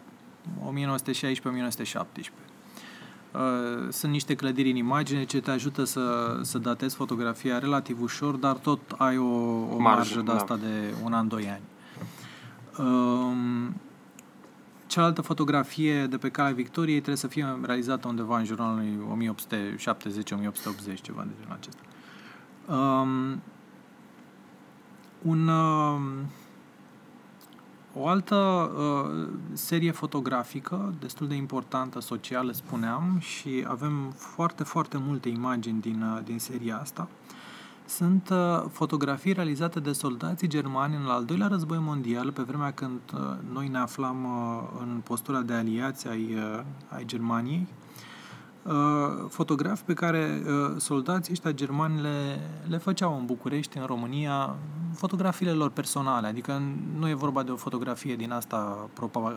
[3.37, 8.35] Uh, sunt niște clădiri în imagine ce te ajută să, să datezi fotografia relativ ușor,
[8.35, 9.23] dar tot ai o,
[9.73, 10.65] o marjă de asta da.
[10.65, 11.61] de un an, doi ani.
[12.87, 13.75] Um,
[14.87, 21.01] cealaltă fotografie de pe calea Victoriei trebuie să fie realizată undeva în jurul anului 1870-1880,
[21.01, 21.81] ceva de genul acesta.
[22.73, 23.41] Um,
[25.21, 25.99] Un, uh,
[27.99, 35.29] o altă uh, serie fotografică, destul de importantă, socială, spuneam, și avem foarte, foarte multe
[35.29, 37.07] imagini din, uh, din seria asta,
[37.85, 42.99] sunt uh, fotografii realizate de soldații germani în al doilea război mondial, pe vremea când
[43.13, 43.19] uh,
[43.53, 47.67] noi ne aflam uh, în postura de aliați ai, uh, ai Germaniei.
[47.69, 47.86] Uh,
[49.29, 54.55] fotografi pe care uh, soldații ăștia germani le, le făceau în București, în România,
[54.93, 56.61] fotografiile lor personale, adică
[56.97, 58.89] nu e vorba de o fotografie din asta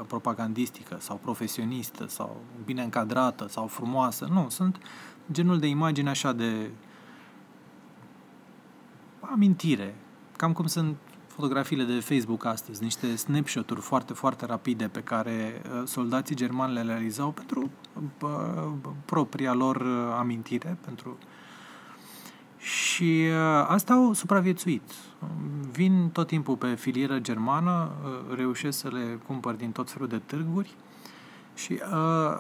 [0.07, 4.77] propagandistică sau profesionistă sau bine încadrată sau frumoasă, nu, sunt
[5.33, 6.71] genul de imagini așa de
[9.21, 9.95] amintire,
[10.37, 10.97] cam cum sunt
[11.41, 16.83] fotografiile de Facebook astăzi, niște snapshot-uri foarte, foarte rapide pe care uh, soldații germani le
[16.83, 17.71] realizau pentru
[18.21, 18.73] uh,
[19.05, 21.19] propria lor uh, amintire, pentru
[22.59, 24.83] și uh, asta au supraviețuit.
[25.73, 30.19] Vin tot timpul pe filieră germană, uh, reușesc să le cumpăr din tot felul de
[30.19, 30.75] târguri
[31.55, 32.37] și uh,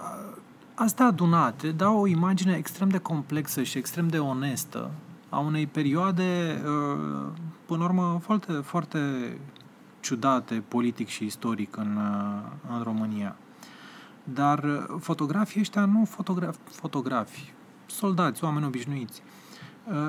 [0.74, 4.90] asta adunate dau o imagine extrem de complexă și extrem de onestă
[5.28, 7.26] a unei perioade, uh,
[7.70, 8.98] până la urmă, foarte, foarte
[10.00, 13.36] ciudate politic și istoric în, uh, în România.
[14.24, 17.52] Dar uh, fotografii ăștia nu fotografi, fotografi,
[17.86, 19.22] soldați, oameni obișnuiți,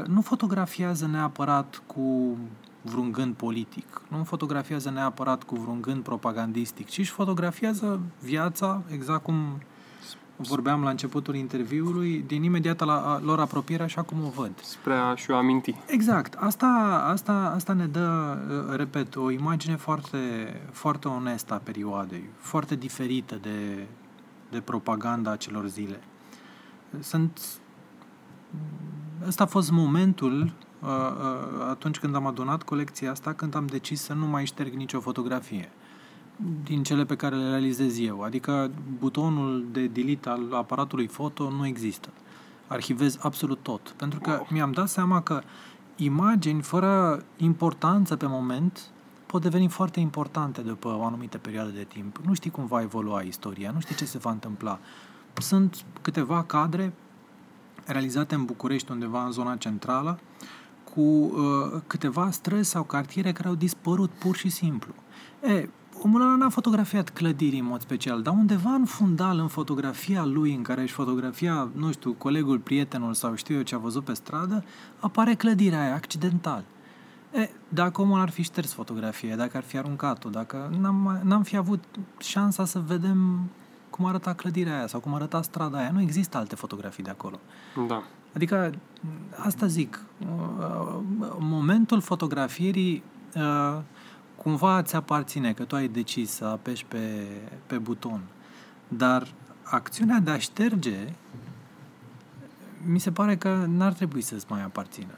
[0.06, 2.38] nu fotografiază neapărat cu
[2.82, 9.24] vreun gând politic, nu fotografiază neapărat cu vreun gând propagandistic, ci își fotografiază viața exact
[9.24, 9.62] cum
[10.48, 14.52] vorbeam la începutul interviului, din imediat la lor apropiere, așa cum o văd.
[14.62, 15.76] Spre a și o aminti.
[15.88, 16.34] Exact.
[16.34, 18.38] Asta, asta, asta ne dă,
[18.70, 20.18] uh, repet, o imagine foarte,
[20.72, 23.88] foarte onestă a perioadei, foarte diferită de,
[24.50, 26.00] de propaganda acelor zile.
[27.00, 27.40] Sunt...
[29.28, 30.42] Ăsta a fost momentul
[30.80, 34.74] uh, uh, atunci când am adunat colecția asta, când am decis să nu mai șterg
[34.74, 35.72] nicio fotografie
[36.64, 38.22] din cele pe care le realizez eu.
[38.22, 42.10] Adică butonul de delete al aparatului foto nu există.
[42.68, 43.94] Arhivez absolut tot.
[43.98, 45.42] Pentru că mi-am dat seama că
[45.96, 48.92] imagini fără importanță pe moment
[49.26, 52.18] pot deveni foarte importante după o anumită perioadă de timp.
[52.18, 54.80] Nu știi cum va evolua istoria, nu știi ce se va întâmpla.
[55.34, 56.94] Sunt câteva cadre
[57.86, 60.20] realizate în București, undeva în zona centrală,
[60.94, 64.94] cu uh, câteva străzi sau cartiere care au dispărut pur și simplu.
[65.44, 65.70] E,
[66.04, 70.56] omul ăla n-a fotografiat clădiri în mod special, dar undeva în fundal, în fotografia lui,
[70.56, 74.14] în care își fotografia, nu știu, colegul, prietenul sau știu eu ce a văzut pe
[74.14, 74.64] stradă,
[75.00, 76.64] apare clădirea aia, accidental.
[77.32, 81.58] E, dacă omul ar fi șters fotografia, dacă ar fi aruncat-o, dacă n-am, n-am fi
[81.58, 81.84] avut
[82.20, 83.50] șansa să vedem
[83.90, 87.40] cum arăta clădirea aia sau cum arăta strada aia, nu există alte fotografii de acolo.
[87.88, 88.04] Da.
[88.36, 88.72] Adică,
[89.38, 90.04] asta zic,
[91.40, 93.04] momentul fotografierii
[93.36, 93.80] uh,
[94.44, 97.28] cumva ți aparține, că tu ai decis să apeși pe,
[97.68, 98.22] pe buton.
[98.88, 99.28] Dar
[99.64, 101.14] acțiunea de a șterge,
[102.86, 105.14] mi se pare că n-ar trebui să-ți mai aparțină.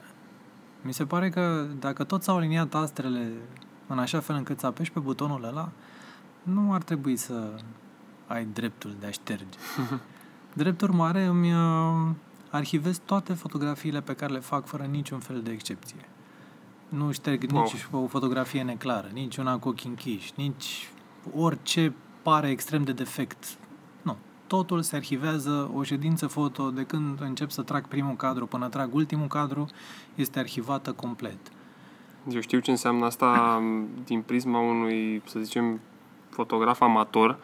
[0.81, 3.31] Mi se pare că dacă tot s-au aliniat astrele
[3.87, 5.69] în așa fel încât să apeși pe butonul ăla,
[6.43, 7.49] nu ar trebui să
[8.27, 9.57] ai dreptul de a șterge.
[10.53, 12.15] Drept urmare, îmi uh,
[12.49, 16.07] arhivez toate fotografiile pe care le fac fără niciun fel de excepție.
[16.97, 17.61] Nu șterg wow.
[17.61, 20.89] nici o fotografie neclară, nici una cu ochii închiși, nici
[21.35, 23.57] orice pare extrem de defect.
[24.01, 24.17] Nu.
[24.47, 28.93] Totul se arhivează, o ședință foto, de când încep să trag primul cadru până trag
[28.93, 29.65] ultimul cadru,
[30.15, 31.37] este arhivată complet.
[32.29, 33.61] Eu știu ce înseamnă asta
[34.05, 35.79] din prisma unui, să zicem,
[36.29, 37.39] fotograf amator,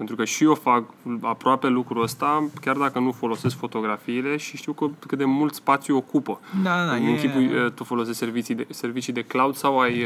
[0.00, 0.84] pentru că și eu fac
[1.20, 5.96] aproape lucrul ăsta, chiar dacă nu folosesc fotografiile și știu că, cât de mult spațiu
[5.96, 6.40] ocupă.
[6.62, 7.10] Da, da, în e...
[7.10, 10.04] închipui, tu folosești servicii de, servicii de cloud sau ai...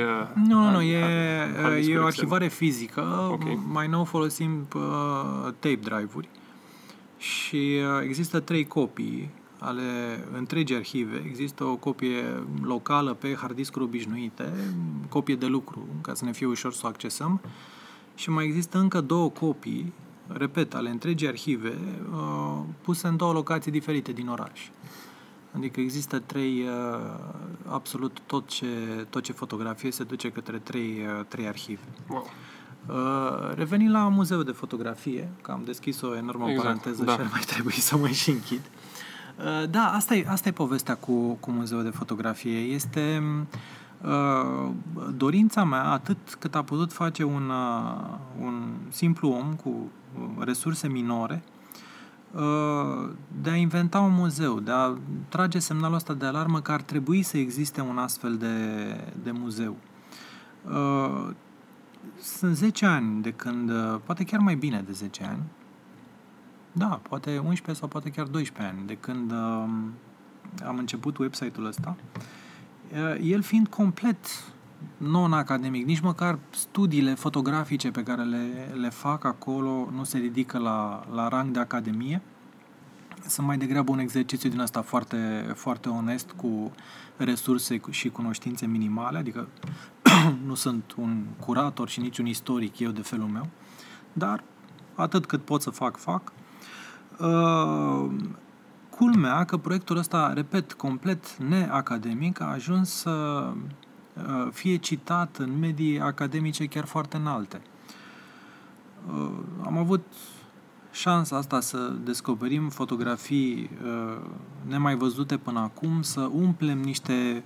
[0.49, 0.99] Nu, nu, nu, e,
[1.87, 3.29] e o arhivare fizică.
[3.33, 3.59] Okay.
[3.73, 4.83] Mai nou folosim uh,
[5.45, 6.29] tape drive-uri
[7.19, 9.83] și uh, există trei copii ale
[10.37, 11.23] întregii arhive.
[11.27, 12.25] Există o copie
[12.63, 14.53] locală pe hard disk obișnuite,
[15.09, 17.41] copie de lucru, ca să ne fie ușor să o accesăm.
[17.45, 17.51] Uh,
[18.15, 19.93] și mai există încă două copii,
[20.27, 21.79] repet, ale întregii arhive,
[22.13, 24.61] uh, puse în două locații diferite din oraș.
[25.57, 27.19] Adică există trei, uh,
[27.69, 28.67] absolut tot ce,
[29.11, 31.89] tot ce fotografie se duce către trei, uh, trei arhive.
[32.09, 32.31] Wow.
[32.89, 37.13] Uh, revenind la muzeul de fotografie, că am deschis o enormă exact, paranteză da.
[37.13, 38.61] și ar mai trebui să mă și închid.
[39.39, 42.59] Uh, da, asta e, asta e povestea cu, cu muzeul de fotografie.
[42.59, 43.84] Este uh, Uh,
[45.17, 50.89] dorința mea, atât cât a putut face un, uh, un simplu om cu uh, resurse
[50.89, 51.43] minore,
[53.43, 54.95] de a inventa un muzeu, de a
[55.29, 58.57] trage semnalul ăsta de alarmă că ar trebui să existe un astfel de,
[59.23, 59.77] de muzeu.
[60.71, 61.31] Uh,
[62.21, 65.43] sunt 10 ani de când, uh, poate chiar mai bine de 10 ani,
[66.73, 69.65] da, poate 11 sau poate chiar 12 ani de când uh,
[70.67, 72.23] am început website-ul ăsta, uh,
[73.23, 74.17] el fiind complet
[74.97, 81.07] non-academic, nici măcar studiile fotografice pe care le, le fac acolo nu se ridică la,
[81.15, 82.23] la rang de academie.
[83.27, 86.73] Sunt mai degrabă un exercițiu din asta foarte, foarte onest, cu
[87.17, 89.49] resurse și cunoștințe minimale, adică
[90.47, 93.49] nu sunt un curator și nici un istoric eu de felul meu,
[94.13, 94.43] dar
[94.95, 96.33] atât cât pot să fac, fac.
[97.19, 98.11] Uh,
[98.97, 103.47] culmea că proiectul ăsta, repet, complet neacademic, a ajuns să
[104.15, 107.61] uh, fie citat în medii academice chiar foarte înalte.
[109.09, 109.31] Uh,
[109.65, 110.05] am avut
[110.93, 114.17] șansa asta să descoperim fotografii uh,
[114.67, 117.45] nemai văzute până acum, să umplem niște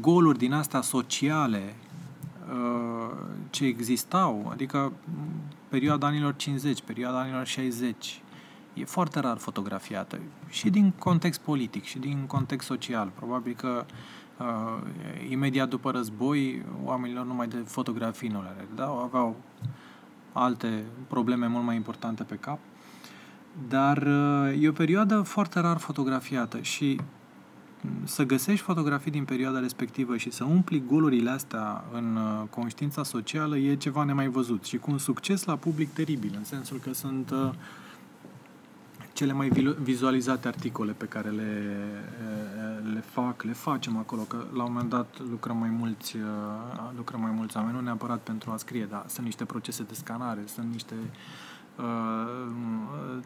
[0.00, 1.74] goluri din astea sociale
[2.50, 3.16] uh,
[3.50, 4.92] ce existau, adică
[5.68, 8.22] perioada anilor 50, perioada anilor 60,
[8.76, 10.18] e foarte rar fotografiată
[10.48, 13.10] și din context politic și din context social.
[13.14, 13.84] Probabil că
[14.38, 14.46] uh,
[15.30, 18.84] imediat după război oamenilor numai de fotografii nu le da?
[18.84, 19.36] aveau
[20.32, 22.58] alte probleme mult mai importante pe cap.
[23.68, 27.00] Dar uh, e o perioadă foarte rar fotografiată și
[28.04, 33.56] să găsești fotografii din perioada respectivă și să umpli golurile astea în uh, conștiința socială
[33.56, 37.30] e ceva nemai văzut și cu un succes la public teribil, în sensul că sunt
[37.30, 37.50] uh,
[39.16, 39.48] cele mai
[39.82, 41.50] vizualizate articole pe care le,
[42.92, 46.16] le fac, le facem acolo, că la un moment dat lucrăm mai mulți,
[46.96, 50.42] lucrăm mai mulți oameni, nu neapărat pentru a scrie, dar sunt niște procese de scanare,
[50.46, 50.94] sunt niște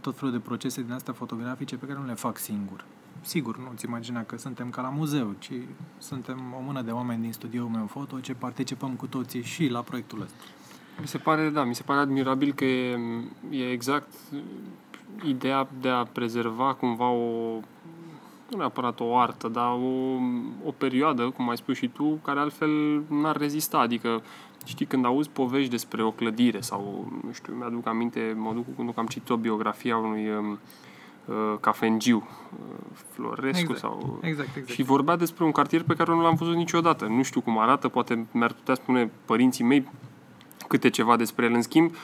[0.00, 2.84] tot felul de procese din astea fotografice pe care nu le fac singur.
[3.20, 5.52] Sigur, nu-ți imagina că suntem ca la muzeu, ci
[5.98, 9.80] suntem o mână de oameni din studioul meu foto ce participăm cu toții și la
[9.80, 10.42] proiectul ăsta.
[11.00, 12.98] Mi se pare, da, mi se pare admirabil că e,
[13.50, 14.12] e exact
[15.24, 17.60] ideea de a prezerva cumva o,
[18.50, 20.18] nu neapărat o artă, dar o,
[20.64, 23.78] o perioadă, cum ai spus și tu, care altfel n-ar rezista.
[23.78, 24.22] Adică,
[24.64, 28.92] știi, când auzi povești despre o clădire sau, nu știu, mi-aduc aminte, mă duc când
[28.96, 30.58] am citit o biografie a unui um,
[31.24, 33.78] uh, cafengiu, uh, Florescu exact.
[33.78, 34.18] sau...
[34.22, 34.70] Exact, exact.
[34.70, 37.06] Și vorbea despre un cartier pe care nu l-am văzut niciodată.
[37.06, 39.88] Nu știu cum arată, poate mi-ar putea spune părinții mei
[40.68, 41.52] câte ceva despre el.
[41.52, 41.96] În schimb, uh,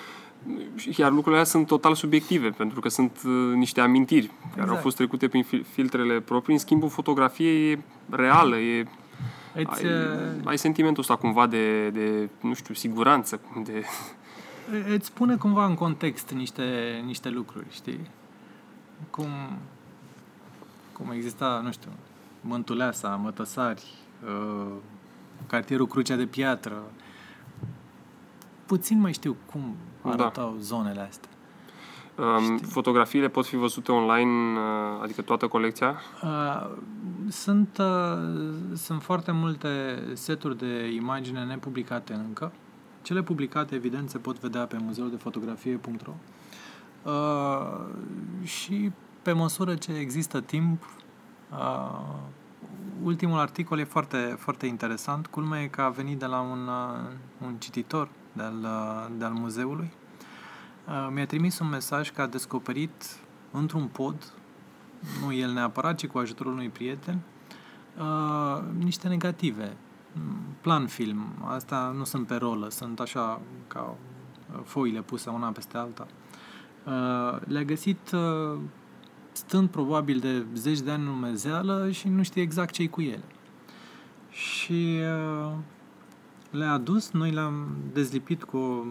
[0.96, 4.48] iar lucrurile astea sunt total subiective, pentru că sunt uh, niște amintiri exact.
[4.48, 4.82] care au exact.
[4.82, 6.54] fost trecute prin filtrele proprii.
[6.54, 7.78] În schimb, o fotografie e
[8.10, 8.86] reală, e...
[9.54, 13.84] Ai, uh, ai sentimentul ăsta cumva de, de, nu știu, siguranță, de...
[14.88, 16.64] Îți pune cumva în context niște,
[17.04, 18.10] niște lucruri, știi?
[19.10, 19.28] Cum,
[20.92, 21.90] cum exista, nu știu,
[22.40, 23.84] Mântuleasa, Mătăsari,
[24.24, 24.72] uh,
[25.46, 26.82] cartierul Crucea de Piatră,
[28.66, 29.76] puțin mai știu cum
[30.08, 30.60] arătau da.
[30.60, 31.30] zonele astea.
[32.18, 36.00] Um, fotografiile pot fi văzute online, uh, adică toată colecția?
[36.22, 36.70] Uh,
[37.28, 42.52] sunt, uh, sunt foarte multe seturi de imagine nepublicate încă.
[43.02, 46.14] Cele publicate, evident, se pot vedea pe muzeudefotografie.ro
[47.02, 48.90] uh, și
[49.22, 50.82] pe măsură ce există timp,
[51.50, 52.00] uh,
[53.02, 55.26] ultimul articol e foarte, foarte interesant.
[55.26, 58.66] Culmea e că a venit de la un, uh, un cititor de-al,
[59.16, 59.92] de-al muzeului,
[60.88, 63.20] uh, mi-a trimis un mesaj că a descoperit
[63.50, 64.32] într-un pod,
[65.24, 67.20] nu el neapărat, ci cu ajutorul unui prieten,
[67.98, 69.76] uh, niște negative,
[70.60, 71.26] plan film.
[71.44, 73.94] Asta nu sunt pe rolă, sunt așa ca
[74.64, 76.06] foile puse una peste alta.
[76.84, 78.10] Uh, le-a găsit
[79.32, 83.24] stând probabil de zeci de ani în umezeală și nu știe exact ce cu ele.
[84.30, 84.98] Și
[86.50, 88.84] le-a adus, noi le-am dezlipit cu o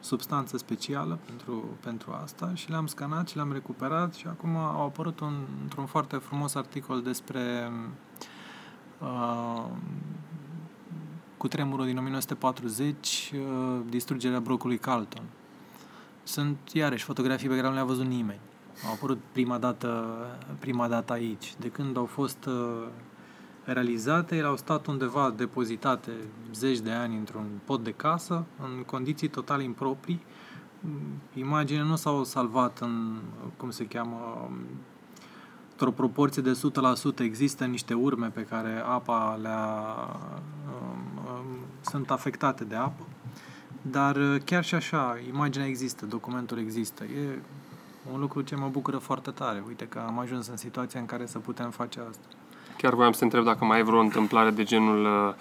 [0.00, 5.20] substanță specială pentru, pentru asta și le-am scanat și le-am recuperat și acum au apărut
[5.20, 7.70] un, într-un foarte frumos articol despre
[8.98, 9.64] uh,
[11.36, 15.24] cu tremurul din 1940, uh, distrugerea brocului Carlton.
[16.22, 18.40] Sunt iarăși fotografii pe care nu le-a văzut nimeni.
[18.86, 20.16] Au apărut prima dată,
[20.58, 21.54] prima dată aici.
[21.58, 22.86] De când au fost uh,
[23.64, 26.12] realizate, ele au stat undeva depozitate
[26.52, 30.22] zeci de ani într-un pod de casă, în condiții total improprii.
[31.34, 33.16] Imagine nu s-au salvat în,
[33.56, 34.50] cum se cheamă,
[35.70, 36.60] într-o proporție de
[37.16, 37.18] 100%.
[37.18, 39.84] Există niște urme pe care apa le-a,
[40.66, 41.44] um, um,
[41.80, 43.06] sunt afectate de apă.
[43.82, 47.04] Dar chiar și așa, imaginea există, documentul există.
[47.04, 47.38] E
[48.12, 49.62] un lucru ce mă bucură foarte tare.
[49.66, 52.26] Uite că am ajuns în situația în care să putem face asta.
[52.82, 55.34] Chiar voiam să te întreb dacă mai ai vreo întâmplare de genul uh,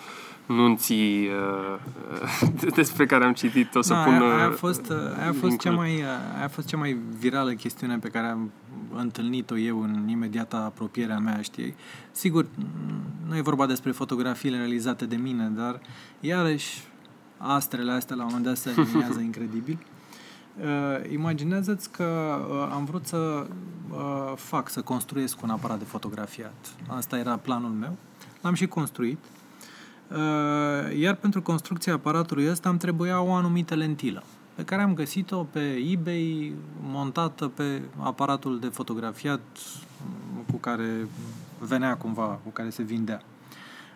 [0.56, 3.76] nunții uh, despre care am citit.
[3.76, 5.72] O să da, pun aia, aia, a uh, fost, aia, a fost cea link-ul.
[5.72, 8.52] mai, aia a fost cea mai virală chestiune pe care am
[8.96, 11.76] întâlnit-o eu în imediata apropiere a mea, știi?
[12.12, 12.46] Sigur,
[13.28, 15.80] nu e vorba despre fotografiile realizate de mine, dar
[16.20, 16.84] iarăși
[17.38, 19.78] astrele astea la un moment dat se aliniază incredibil.
[20.62, 23.48] Uh, imaginează-ți că uh, am vrut să
[23.90, 26.76] uh, fac, să construiesc un aparat de fotografiat.
[26.88, 27.96] Asta era planul meu.
[28.42, 29.18] L-am și construit.
[30.08, 34.24] Uh, iar pentru construcția aparatului ăsta îmi trebuia o anumită lentilă
[34.60, 39.40] pe care am găsit-o pe eBay montată pe aparatul de fotografiat
[40.06, 41.08] mm, cu care
[41.60, 43.22] venea cumva, cu care se vindea.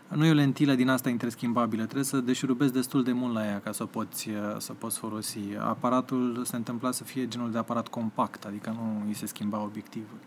[0.07, 3.59] Nu e o lentilă din asta interschimbabilă, trebuie să deșurubezi destul de mult la ea
[3.59, 5.39] ca să o poți, uh, să poți folosi.
[5.59, 10.17] Aparatul se întâmpla să fie genul de aparat compact, adică nu îi se schimba obiectivul.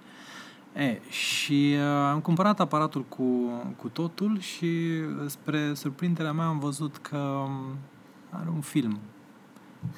[0.77, 3.25] E, și uh, am cumpărat aparatul cu,
[3.77, 7.77] cu totul și uh, spre surprinderea mea am văzut că um,
[8.31, 8.99] are un film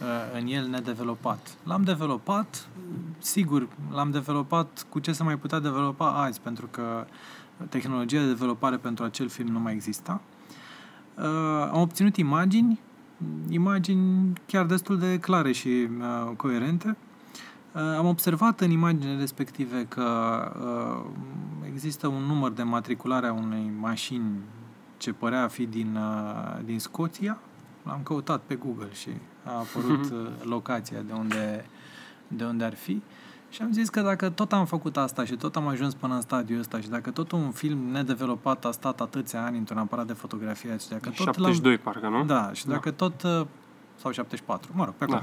[0.00, 1.56] uh, în el nedevelopat.
[1.62, 2.68] L-am developat,
[3.18, 7.06] sigur, l-am developat cu ce se mai putea developa azi, pentru că
[7.68, 10.20] tehnologia de developare pentru acel film nu mai exista.
[11.14, 11.24] Uh,
[11.72, 12.80] am obținut imagini,
[13.48, 16.96] imagini chiar destul de clare și uh, coerente.
[17.72, 20.06] Uh, am observat în imaginile respective că
[20.60, 21.10] uh,
[21.66, 24.38] există un număr de matriculare a unei mașini
[24.96, 27.38] ce părea a fi din, uh, din Scoția.
[27.82, 29.08] L-am căutat pe Google și
[29.44, 31.64] a apărut uh, locația de unde,
[32.28, 33.02] de unde ar fi.
[33.50, 36.20] Și am zis că dacă tot am făcut asta și tot am ajuns până în
[36.20, 40.12] stadiul ăsta și dacă tot un film nedevelopat a stat atâția ani într-un aparat de
[40.12, 42.24] fotografie și dacă tot 72 parcă, nu?
[42.24, 43.22] Da, și dacă tot...
[43.22, 43.46] uh,
[44.00, 45.20] sau 74, mă rog, pe acolo.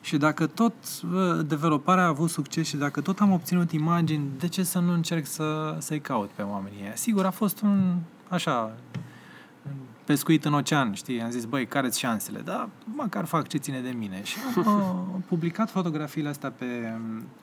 [0.00, 0.74] Și dacă tot
[1.12, 4.92] uh, developarea a avut succes și dacă tot am obținut imagini, de ce să nu
[4.92, 6.94] încerc să, să-i caut pe oamenii ăia?
[6.94, 7.96] Sigur, a fost un,
[8.28, 8.72] așa,
[10.04, 11.22] pescuit în ocean, știi?
[11.22, 12.40] Am zis, băi, care-ți șansele?
[12.40, 14.22] Da, măcar fac ce ține de mine.
[14.22, 16.98] Și am uh, publicat fotografiile astea pe,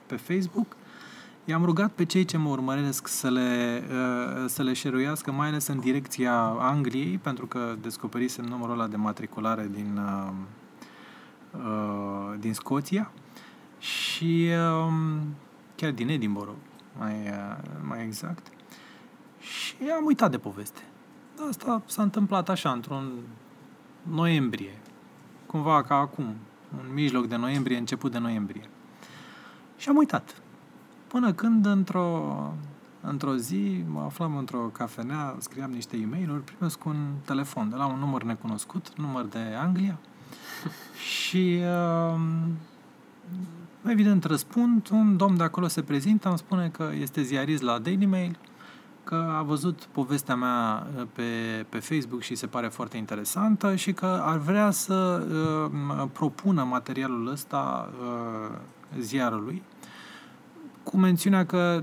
[0.06, 0.76] pe Facebook.
[1.44, 5.66] I-am rugat pe cei ce mă urmăresc să le, uh, să le șeruiască, mai ales
[5.66, 10.32] în direcția Angliei, pentru că descoperisem numărul ăla de matriculare din, uh,
[11.50, 13.12] uh, din Scoția
[13.78, 14.50] și
[14.86, 15.34] um,
[15.74, 16.54] chiar din Edinburgh,
[16.98, 17.56] mai, uh,
[17.88, 18.46] mai exact.
[19.40, 20.80] Și am uitat de poveste.
[21.48, 23.12] Asta s-a întâmplat așa, într-un
[24.02, 24.78] noiembrie,
[25.46, 26.24] cumva ca acum,
[26.82, 28.68] în mijloc de noiembrie, început de noiembrie.
[29.76, 30.42] Și am uitat.
[31.06, 32.36] Până când, într-o,
[33.00, 37.86] într-o zi, mă aflam într-o cafenea, scriam niște e mail primesc un telefon de la
[37.86, 39.98] un număr necunoscut, număr de Anglia,
[41.20, 41.60] și
[42.14, 42.20] uh,
[43.86, 48.06] evident răspund, un domn de acolo se prezintă, îmi spune că este ziarist la Daily
[48.06, 48.38] Mail,
[49.04, 51.22] că a văzut povestea mea uh, pe,
[51.68, 55.26] pe Facebook și se pare foarte interesantă și că ar vrea să
[55.70, 58.58] uh, propună materialul ăsta uh,
[59.00, 59.62] ziarului
[60.82, 61.82] cu mențiunea că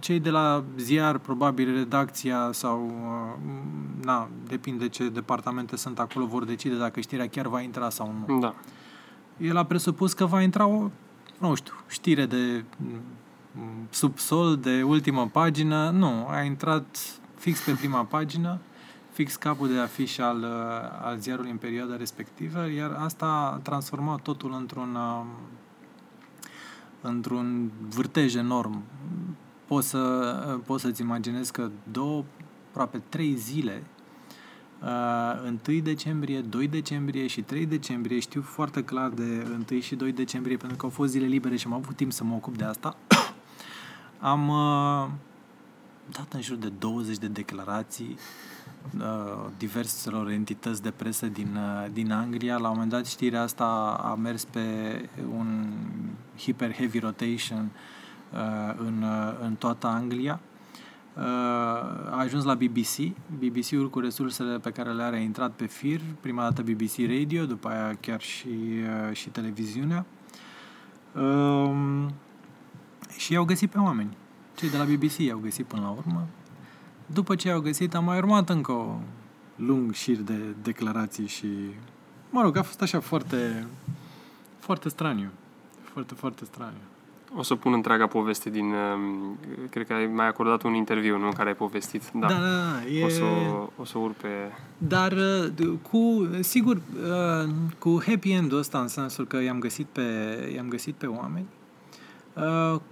[0.00, 3.50] cei de la ziar, probabil redacția sau, uh,
[4.04, 8.38] na, depinde ce departamente sunt acolo, vor decide dacă știrea chiar va intra sau nu.
[8.38, 8.54] Da.
[9.36, 10.90] El a presupus că va intra o,
[11.38, 13.00] nu știu, știre de mm,
[13.90, 15.90] subsol, de ultimă pagină.
[15.90, 16.96] Nu, a intrat
[17.34, 18.58] fix pe prima pagină,
[19.12, 24.20] fix capul de afiș al, uh, al ziarului în perioada respectivă, iar asta a transformat
[24.20, 25.24] totul într-un uh,
[27.00, 28.82] într-un vârtej enorm.
[29.66, 29.98] Poți, să,
[30.66, 32.24] poți să-ți imaginezi că două,
[32.68, 33.82] aproape trei zile,
[34.82, 40.12] uh, 1 decembrie, 2 decembrie și 3 decembrie, știu foarte clar de 1 și 2
[40.12, 42.64] decembrie, pentru că au fost zile libere și am avut timp să mă ocup de
[42.64, 42.96] asta,
[44.20, 45.08] am uh,
[46.12, 48.18] dat în jur de 20 de declarații
[48.98, 52.56] uh, diverselor entități de presă din, uh, din Anglia.
[52.56, 54.60] La un moment dat știrea asta a mers pe
[55.36, 55.72] un
[56.38, 57.70] hyper heavy rotation
[58.32, 60.40] uh, în, uh, în toată Anglia.
[61.16, 63.16] Uh, a ajuns la BBC.
[63.38, 66.00] BBC-ul cu resursele pe care le are a intrat pe fir.
[66.20, 70.04] Prima dată BBC Radio, după aia chiar și, uh, și televiziunea.
[71.14, 72.12] Um,
[73.18, 74.16] și i-au găsit pe oameni.
[74.56, 76.26] Cei de la BBC i-au găsit până la urmă.
[77.06, 78.98] După ce i-au găsit, am mai urmat încă o
[79.56, 81.46] lung șir de declarații și...
[82.30, 83.66] Mă rog, a fost așa foarte...
[84.58, 85.28] Foarte straniu.
[85.82, 86.78] Foarte, foarte straniu.
[87.36, 88.64] O să pun întreaga poveste din...
[88.64, 89.38] um,
[89.70, 91.26] Cred că ai mai acordat un interviu, nu?
[91.26, 92.10] În care ai povestit.
[92.14, 92.26] Da.
[92.26, 93.04] da, da, da e...
[93.04, 93.22] O să,
[93.76, 94.28] o să urc pe...
[94.78, 100.02] Dar uh, cu, sigur, uh, cu happy end-ul ăsta, în sensul că i-am găsit pe,
[100.54, 101.57] i-am găsit pe oameni, uh,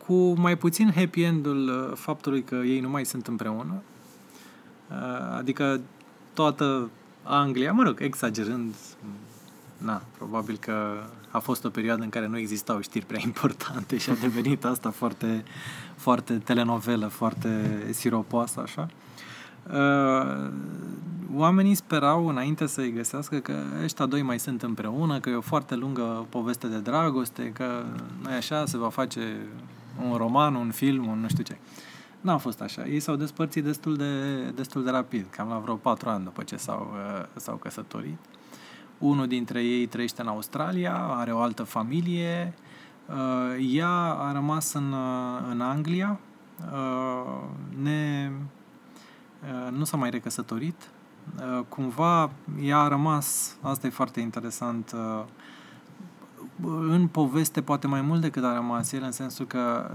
[0.07, 3.83] cu mai puțin happy end-ul uh, faptului că ei nu mai sunt împreună,
[4.91, 5.81] uh, adică
[6.33, 6.91] toată
[7.23, 8.75] Anglia, mă rog, exagerând,
[9.79, 14.11] na, probabil că a fost o perioadă în care nu existau știri prea importante și
[14.11, 15.45] a devenit asta foarte,
[15.97, 18.89] foarte telenovelă, foarte siropoasă, așa.
[19.73, 20.51] Uh,
[21.35, 25.75] oamenii sperau înainte să-i găsească că ăștia doi mai sunt împreună, că e o foarte
[25.75, 27.85] lungă poveste de dragoste, că
[28.23, 29.37] nu așa, se va face
[30.09, 31.57] un roman, un film, un nu știu ce.
[32.21, 32.87] N-a fost așa.
[32.87, 36.57] Ei s-au despărțit destul de, destul de rapid, cam la vreo patru ani după ce
[36.57, 38.19] s-au, uh, s-au căsătorit.
[38.99, 42.55] Unul dintre ei trăiește în Australia, are o altă familie.
[43.09, 46.21] Uh, ea a rămas în, uh, în Anglia,
[47.83, 48.31] ne,
[49.71, 50.91] nu s-a mai recăsătorit.
[51.69, 52.31] Cumva
[52.63, 54.95] ea a rămas, asta e foarte interesant,
[56.89, 59.91] în poveste poate mai mult decât a rămas el, în sensul că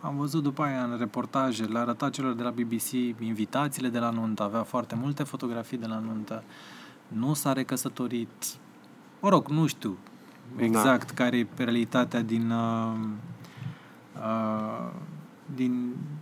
[0.00, 4.10] am văzut după aia în reportaje, le arăta celor de la BBC invitațiile de la
[4.10, 6.42] nuntă, avea foarte multe fotografii de la nuntă,
[7.08, 8.44] nu s-a recăsătorit,
[9.20, 9.96] mă rog, nu știu
[10.56, 11.24] exact da.
[11.24, 12.92] care e realitatea din uh,
[14.16, 14.90] uh,
[15.54, 16.15] din uh,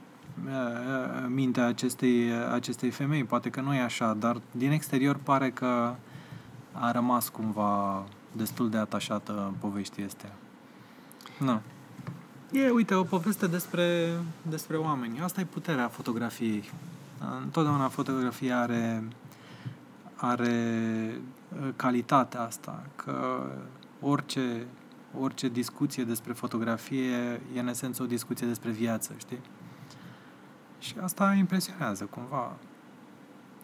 [1.28, 3.24] mintea acestei, acestei femei.
[3.24, 5.94] Poate că nu e așa, dar din exterior pare că
[6.72, 10.32] a rămas cumva destul de atașată poveștii astea.
[11.38, 11.60] Nu.
[12.52, 14.10] E, uite, o poveste despre,
[14.42, 15.20] despre oameni.
[15.20, 16.70] Asta e puterea fotografiei.
[17.42, 19.04] Întotdeauna fotografia are,
[20.16, 21.20] are
[21.62, 23.42] uh, calitatea asta, că
[24.00, 24.66] orice,
[25.20, 29.40] orice discuție despre fotografie e în esență o discuție despre viață, știi?
[30.84, 32.52] Și asta impresionează, cumva.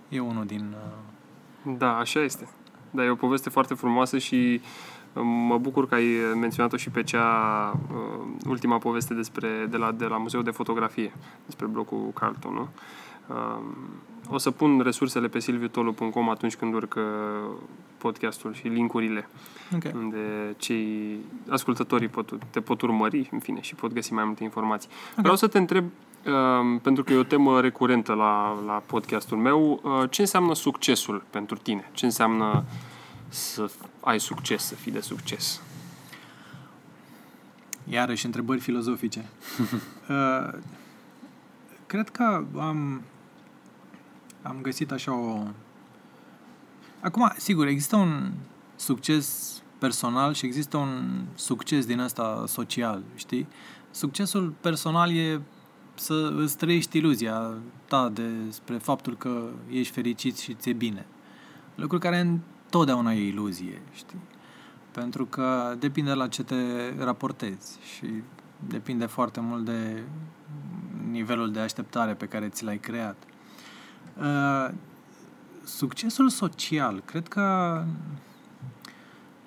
[0.09, 0.75] E unul din...
[1.65, 2.49] Uh, da, așa este.
[2.91, 4.61] Dar e o poveste foarte frumoasă și
[5.23, 6.07] Mă bucur că ai
[6.41, 11.13] menționat-o și pe cea uh, ultima poveste despre, de, la, de la Muzeul de Fotografie,
[11.45, 12.69] despre blocul Carlton, nu?
[13.27, 13.61] Uh,
[14.29, 17.01] o să pun resursele pe silviutolu.com atunci când urcă
[17.99, 19.29] podcastul și linkurile
[19.75, 19.93] okay.
[19.95, 21.19] unde cei
[21.49, 24.89] ascultătorii pot, te pot urmări, în fine, și pot găsi mai multe informații.
[24.89, 25.23] Okay.
[25.23, 25.85] Vreau să te întreb,
[26.27, 31.25] uh, pentru că e o temă recurentă la, la podcastul meu, uh, ce înseamnă succesul
[31.31, 31.91] pentru tine?
[31.93, 32.65] Ce înseamnă
[33.29, 35.61] să ai succes, să fii de succes?
[37.89, 39.29] Iarăși, întrebări filozofice.
[40.09, 40.59] uh,
[41.87, 43.03] cred că am,
[44.43, 45.43] am găsit așa o...
[47.01, 48.33] Acum, sigur, există un
[48.77, 53.47] succes personal și există un succes din asta social, știi?
[53.91, 55.41] Succesul personal e
[56.01, 57.55] să îți trăiești iluzia
[57.89, 61.07] ta despre faptul că ești fericit și ți-e bine.
[61.75, 62.41] Lucru care
[62.71, 64.21] totdeauna e iluzie, știi?
[64.91, 66.55] Pentru că depinde la ce te
[66.99, 68.07] raportezi și
[68.69, 70.03] depinde foarte mult de
[71.11, 73.17] nivelul de așteptare pe care ți l-ai creat.
[74.19, 74.69] Uh,
[75.65, 77.85] succesul social, cred că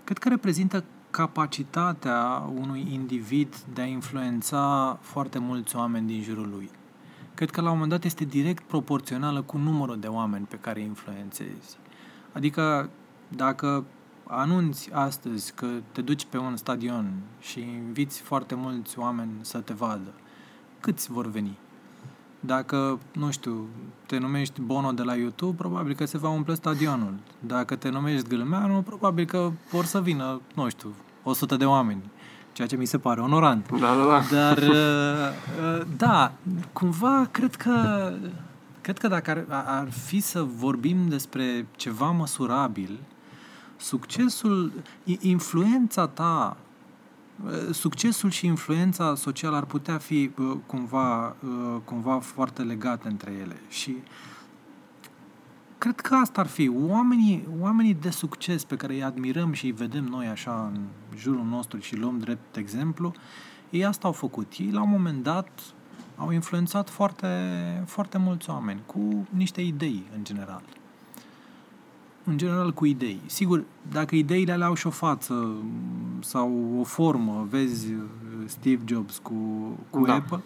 [0.03, 0.83] cred că reprezintă
[1.13, 6.69] capacitatea unui individ de a influența foarte mulți oameni din jurul lui.
[7.33, 10.79] Cred că la un moment dat este direct proporțională cu numărul de oameni pe care
[10.79, 11.77] îi influențezi.
[12.31, 12.89] Adică
[13.27, 13.85] dacă
[14.27, 19.73] anunți astăzi că te duci pe un stadion și inviți foarte mulți oameni să te
[19.73, 20.13] vadă,
[20.79, 21.57] câți vor veni?
[22.45, 23.67] Dacă, nu știu,
[24.05, 27.13] te numești Bono de la YouTube, probabil că se va umple stadionul.
[27.39, 32.01] Dacă te numești Gâlmeanu, probabil că vor să vină, nu știu, 100 de oameni.
[32.53, 33.71] Ceea ce mi se pare onorant.
[33.79, 34.21] Da, da, da.
[34.31, 34.73] Dar, uh,
[35.79, 36.31] uh, da,
[36.73, 38.11] cumva cred că
[38.81, 42.99] cred că dacă ar, ar fi să vorbim despre ceva măsurabil,
[43.77, 44.71] succesul,
[45.19, 46.57] influența ta,
[47.71, 50.31] succesul și influența socială ar putea fi
[50.65, 51.35] cumva,
[51.83, 53.95] cumva foarte legate între ele și
[55.77, 56.71] cred că asta ar fi.
[56.87, 60.81] Oamenii, oamenii de succes pe care îi admirăm și îi vedem noi așa în
[61.17, 63.13] jurul nostru și luăm drept exemplu,
[63.69, 64.53] ei asta au făcut.
[64.57, 65.49] Ei la un moment dat
[66.15, 67.27] au influențat foarte,
[67.85, 70.63] foarte mulți oameni cu niște idei în general
[72.23, 73.19] în general cu idei.
[73.25, 75.55] Sigur, dacă ideile alea au și o față
[76.19, 78.01] sau o formă, vezi uh,
[78.45, 79.33] Steve Jobs cu,
[79.89, 80.13] cu da.
[80.13, 80.41] Apple,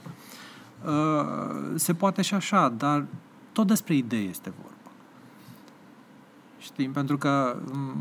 [0.86, 3.06] uh, se poate și așa, dar
[3.52, 4.92] tot despre idei este vorba.
[6.60, 6.88] Știi?
[6.88, 7.58] Pentru că...
[7.74, 7.96] Mm,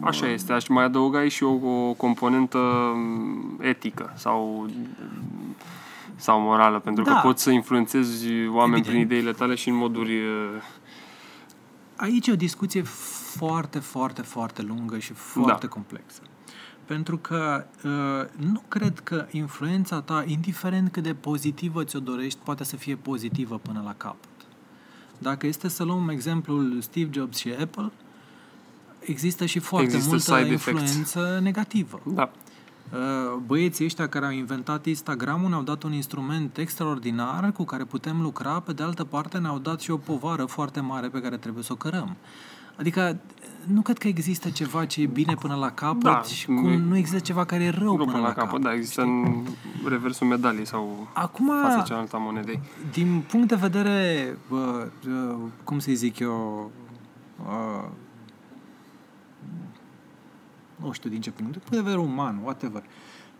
[0.00, 0.52] așa este.
[0.52, 2.58] Aș mai adăuga și o, o componentă
[2.94, 4.68] mm, etică sau
[6.16, 7.12] sau morală, pentru da.
[7.12, 8.86] că poți să influențezi oameni Evident.
[8.86, 10.62] prin ideile tale și în moduri uh,
[11.96, 12.82] aici e o discuție
[13.36, 15.72] foarte, foarte, foarte lungă și foarte da.
[15.72, 16.20] complexă.
[16.84, 22.64] Pentru că uh, nu cred că influența ta, indiferent cât de pozitivă ți-o dorești, poate
[22.64, 24.28] să fie pozitivă până la capăt.
[25.18, 27.92] Dacă este să luăm exemplul Steve Jobs și Apple,
[29.00, 30.80] există și foarte Există multă side effects.
[30.80, 32.00] influență negativă.
[32.04, 32.30] Da.
[32.92, 38.20] Uh, Băieții ăștia care au inventat Instagram-ul ne-au dat un instrument extraordinar cu care putem
[38.20, 41.62] lucra, pe de altă parte ne-au dat și o povară foarte mare pe care trebuie
[41.64, 42.16] să o cărăm.
[42.78, 43.16] Adică
[43.66, 46.70] nu cred că există ceva ce e bine până la capăt Da, și nu cum
[46.70, 48.60] e- nu există ceva care e rău Nu până, la capăt.
[48.62, 49.44] da, există în
[49.88, 52.60] reversul medaliei sau Acum, fața cealaltă a monedei.
[52.92, 56.70] din punct de vedere, bă, uh, cum să zic eu,
[57.46, 57.88] uh,
[60.76, 62.82] nu știu din ce punct, din punct de vedere uman, whatever,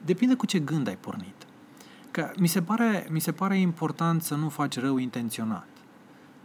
[0.05, 1.47] depinde cu ce gând ai pornit.
[2.11, 5.66] Că mi se pare, mi se pare important să nu faci rău intenționat.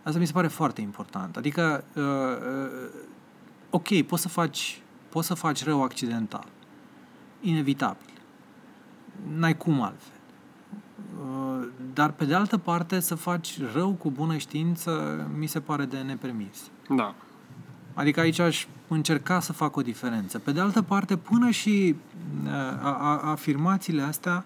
[0.03, 1.37] Asta mi se pare foarte important.
[1.37, 2.89] Adică, uh, uh,
[3.69, 6.47] ok, poți să faci, poți să faci rău accidental.
[7.41, 8.13] Inevitabil.
[9.35, 10.19] N-ai cum altfel.
[11.19, 14.91] Uh, Dar, pe de altă parte, să faci rău cu bună știință
[15.37, 16.69] mi se pare de nepermis.
[16.95, 17.15] Da.
[17.93, 20.39] Adică aici aș încerca să fac o diferență.
[20.39, 21.95] Pe de altă parte, până și
[22.43, 24.45] uh, a, a, afirmațiile astea,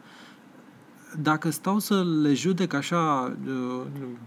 [1.21, 3.81] dacă stau să le judec așa uh,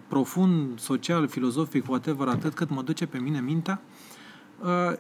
[0.09, 3.81] profund, social, filozofic, whatever, atât cât mă duce pe mine mintea,
[4.62, 4.97] uh,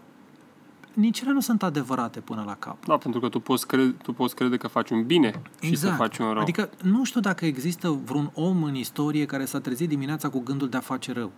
[0.92, 2.84] nici ele nu sunt adevărate până la cap.
[2.84, 5.90] Da, pentru că tu poți, crede, tu poți crede că faci un bine și să
[5.90, 6.42] faci un rău.
[6.42, 10.68] Adică nu știu dacă există vreun om în istorie care s-a trezit dimineața cu gândul
[10.68, 11.32] de a face rău.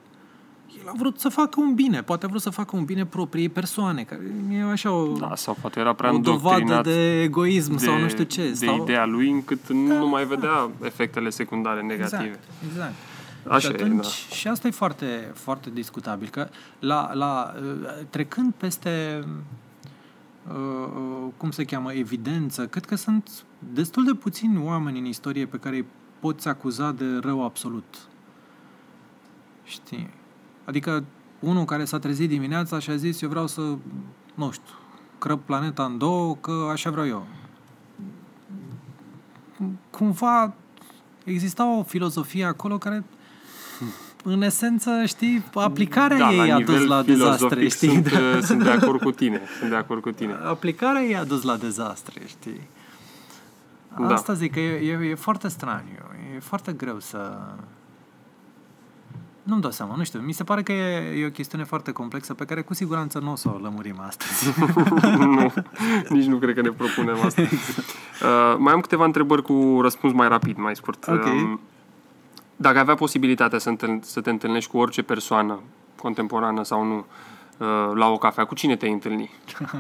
[0.78, 3.48] El a vrut să facă un bine, poate a vrut să facă un bine propriei
[3.48, 4.20] persoane, care
[4.52, 7.98] e așa o, Da, sau poate era prea o dovadă îndoctrinat de egoism de, sau
[7.98, 8.48] nu știu ce.
[8.48, 8.82] de sau...
[8.82, 12.24] ideea lui încât nu mai vedea efectele secundare negative.
[12.24, 12.94] Exact, exact.
[13.48, 14.34] Așa și e, atunci, da.
[14.34, 16.48] și asta e foarte, foarte discutabil, că
[16.78, 19.24] la, la, uh, trecând peste,
[20.48, 25.46] uh, uh, cum se cheamă, evidență, cred că sunt destul de puțini oameni în istorie
[25.46, 25.84] pe care îi
[26.20, 27.98] poți acuza de rău absolut.
[29.64, 30.10] Știi?
[30.70, 31.04] Adică
[31.38, 33.60] unul care s-a trezit dimineața și a zis, eu vreau să,
[34.34, 34.74] nu știu,
[35.18, 37.26] crăp planeta în două, că așa vreau eu.
[39.90, 40.54] Cumva
[41.24, 43.04] exista o filozofie acolo care
[44.24, 47.88] în esență, știi, aplicarea da, ei la a dus nivel la dezastre, filozofic știi?
[47.88, 48.18] Sunt, Da.
[48.18, 49.40] uh, sunt de acord cu tine.
[49.58, 50.32] Sunt de acord cu tine.
[50.32, 52.68] Aplicarea ei a dus la dezastre, știi?
[53.98, 54.14] Da.
[54.14, 56.04] Asta zic că e, e, e foarte straniu,
[56.36, 57.48] e foarte greu să...
[59.43, 62.34] Nu-mi dau seama, nu știu, mi se pare că e, e o chestiune foarte complexă
[62.34, 64.61] pe care cu siguranță nu o să o lămurim astăzi.
[65.18, 65.53] nu,
[66.09, 67.41] nici nu cred că ne propunem asta.
[67.41, 67.88] Exact.
[68.22, 71.07] Uh, mai am câteva întrebări cu răspuns mai rapid, mai scurt.
[71.09, 71.24] Ok.
[71.24, 71.61] Um,
[72.57, 75.61] dacă avea posibilitatea să, întâln- să te întâlnești cu orice persoană,
[75.97, 77.05] contemporană sau nu, uh,
[77.94, 79.30] la o cafea, cu cine te-ai întâlni?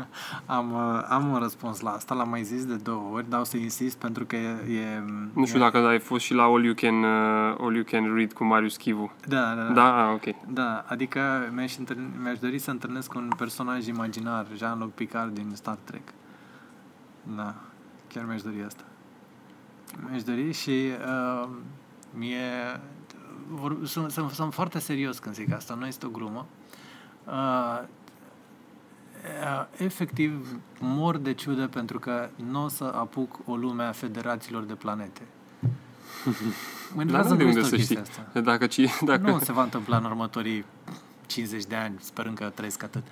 [0.46, 3.44] am, uh, am un răspuns la asta, l-am mai zis de două ori, dar o
[3.44, 4.48] să insist pentru că e...
[4.74, 5.02] e
[5.32, 8.32] Nu știu dacă ai fost și la All You Can, uh, All you Can Read
[8.32, 9.12] cu Marius Chivu.
[9.26, 9.72] Da, da, da.
[9.72, 10.06] Da?
[10.06, 10.34] Ah, ok.
[10.46, 11.20] Da, adică
[11.54, 16.12] mi-aș, întâlni, mi-aș dori să întâlnesc un personaj imaginar, Jean-Luc Picard din Star Trek.
[17.36, 17.54] Da,
[18.08, 18.84] chiar mi-aș dori asta.
[20.08, 21.48] Mi-aș dori și uh,
[22.14, 22.80] mie...
[23.48, 26.38] Vor, sunt, sunt, sunt foarte serios când zic asta, nu este o glumă.
[26.38, 26.59] Uh,
[27.30, 27.82] uh,
[29.76, 30.46] efectiv,
[30.78, 35.20] mor de ciudă pentru că nu o să apuc o lume a federațiilor de planete.
[36.94, 38.22] Mă Dar enervează de unde mișto să chestia știi?
[38.22, 38.40] asta.
[38.40, 40.64] Dacă, ci, dacă, Nu se va întâmpla în următorii
[41.26, 43.02] 50 de ani, sperând că trăiesc atât.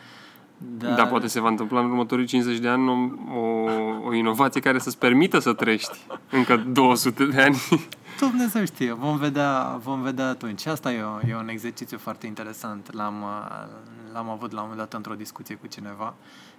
[0.58, 0.94] Dar...
[0.94, 2.92] Da, poate se va întâmpla în următorii 50 de ani o,
[3.38, 3.70] o,
[4.04, 5.98] o inovație care să-ți permită să trăiești
[6.30, 7.56] încă 200 de ani.
[8.18, 10.66] Dumnezeu știe, vom vedea, vom vedea atunci.
[10.66, 12.92] Asta e, o, e un exercițiu foarte interesant.
[12.92, 13.66] L-am, uh,
[14.12, 16.14] l-am avut la un moment dat într-o discuție cu cineva.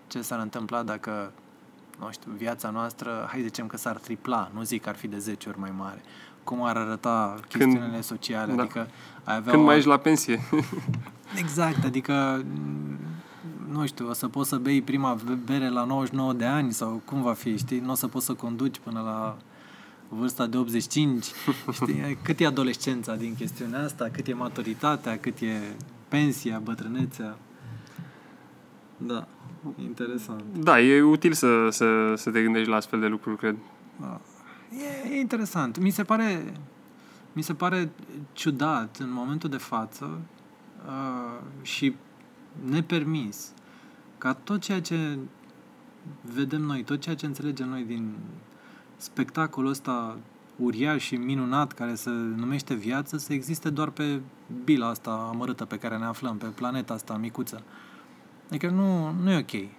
[0.08, 1.32] Ce s-ar întâmpla dacă,
[2.00, 5.18] nu știu, viața noastră, hai zicem că s-ar tripla, nu zic că ar fi de
[5.18, 6.02] 10 ori mai mare.
[6.44, 8.62] Cum ar arăta chestiunile sociale, da.
[8.62, 8.88] adică
[9.24, 9.66] ai avea Când o...
[9.66, 10.40] mai ești la pensie.
[11.44, 12.46] Exact, adică
[13.72, 17.22] nu știu, o să poți să bei prima bere la 99 de ani sau cum
[17.22, 17.80] va fi, știi?
[17.80, 19.38] Nu o să poți să conduci până la
[20.10, 21.26] vârsta de 85,
[21.72, 22.18] știi?
[22.22, 25.76] Cât e adolescența din chestiunea asta, cât e maturitatea, cât e
[26.08, 27.38] pensia, bătrânețea.
[28.98, 29.28] Da,
[29.82, 30.44] interesant.
[30.58, 33.56] Da, e util să, să, să te gândești la astfel de lucruri, cred.
[34.00, 34.22] Da.
[35.08, 35.80] E, e interesant.
[35.80, 36.54] Mi se pare
[37.34, 37.92] mi se pare
[38.34, 40.22] ciudat în momentul de față
[40.86, 41.96] uh, și
[42.70, 43.52] nepermis
[44.18, 45.18] ca tot ceea ce
[46.34, 48.16] vedem noi, tot ceea ce înțelegem noi din
[49.00, 50.18] spectacolul ăsta
[50.56, 54.20] uriaș și minunat care se numește viață să existe doar pe
[54.64, 57.62] bila asta amărâtă pe care ne aflăm, pe planeta asta micuță.
[58.48, 59.70] Adică nu, nu e ok.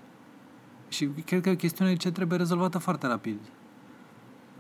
[0.89, 3.39] Și cred că e o chestiune ce trebuie rezolvată foarte rapid.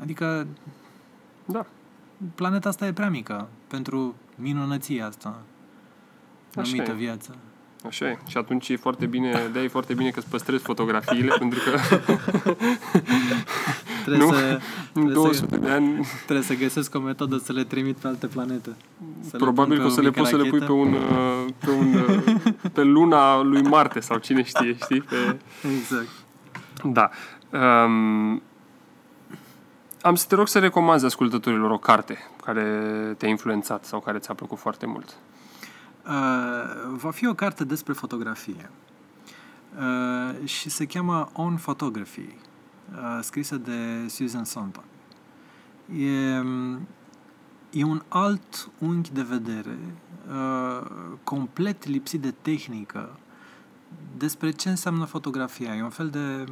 [0.00, 0.46] Adică
[1.44, 1.66] Da.
[2.34, 5.42] planeta asta e prea mică pentru minunăția asta.
[6.54, 6.94] Așa numită e.
[6.94, 7.36] viață.
[7.86, 8.18] Așa e.
[8.26, 11.78] Și atunci e foarte bine, de e foarte bine că îți păstrezi fotografiile, pentru că
[14.04, 14.32] Trebuie Nu.
[14.32, 14.60] să,
[14.92, 18.06] în trebuie, 200 să, de ani trebuie să găsesc o metodă să le trimit pe
[18.06, 18.76] alte planete.
[19.20, 20.58] Să le probabil pun că o pe să o le mică poți să le pui
[20.58, 20.72] rachetă.
[20.72, 25.00] pe un, uh, pe un uh, pe luna lui Marte sau cine știe, știi?
[25.00, 25.38] Pe...
[25.76, 26.08] Exact.
[26.84, 27.10] Da.
[27.52, 28.42] Um,
[30.02, 34.34] am să te rog să recomanzi ascultătorilor o carte care te-a influențat sau care ți-a
[34.34, 35.16] plăcut foarte mult.
[36.06, 36.12] Uh,
[36.96, 38.70] va fi o carte despre fotografie
[39.78, 42.49] uh, și se cheamă On Photography, uh,
[43.20, 44.84] scrisă de Susan Sontag.
[45.98, 46.42] E,
[47.70, 49.78] e un alt unghi de vedere,
[50.28, 50.86] uh,
[51.24, 53.18] complet lipsit de tehnică,
[54.16, 55.76] despre ce înseamnă fotografia.
[55.76, 56.44] E un fel de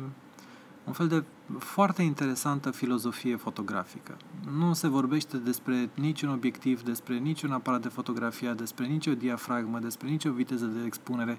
[0.89, 1.25] un fel de
[1.59, 4.17] foarte interesantă filozofie fotografică.
[4.59, 10.09] Nu se vorbește despre niciun obiectiv, despre niciun aparat de fotografie, despre nicio diafragmă, despre
[10.09, 11.39] nicio viteză de expunere,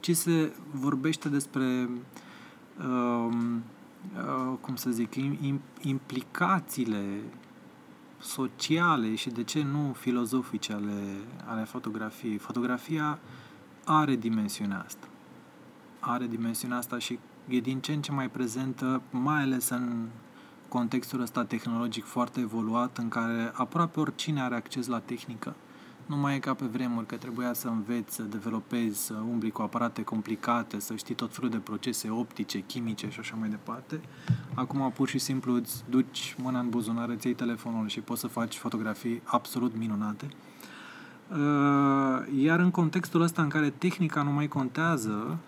[0.00, 1.88] ci se vorbește despre
[2.78, 3.60] um, uh,
[4.60, 7.20] cum să zic, im, implicațiile
[8.18, 11.02] sociale și de ce nu filozofice ale,
[11.44, 12.38] ale fotografiei.
[12.38, 13.18] Fotografia
[13.84, 15.06] are dimensiunea asta.
[16.00, 20.08] Are dimensiunea asta și e din ce în ce mai prezentă, mai ales în
[20.68, 25.54] contextul ăsta tehnologic foarte evoluat, în care aproape oricine are acces la tehnică.
[26.06, 29.62] Nu mai e ca pe vremuri că trebuia să înveți, să developezi, să umbli cu
[29.62, 34.00] aparate complicate, să știi tot felul de procese optice, chimice și așa mai departe.
[34.54, 38.26] Acum pur și simplu îți duci mâna în buzunar, îți iei telefonul și poți să
[38.26, 40.28] faci fotografii absolut minunate.
[41.30, 45.38] Uh, Iar în contextul ăsta în care tehnica nu mai contează,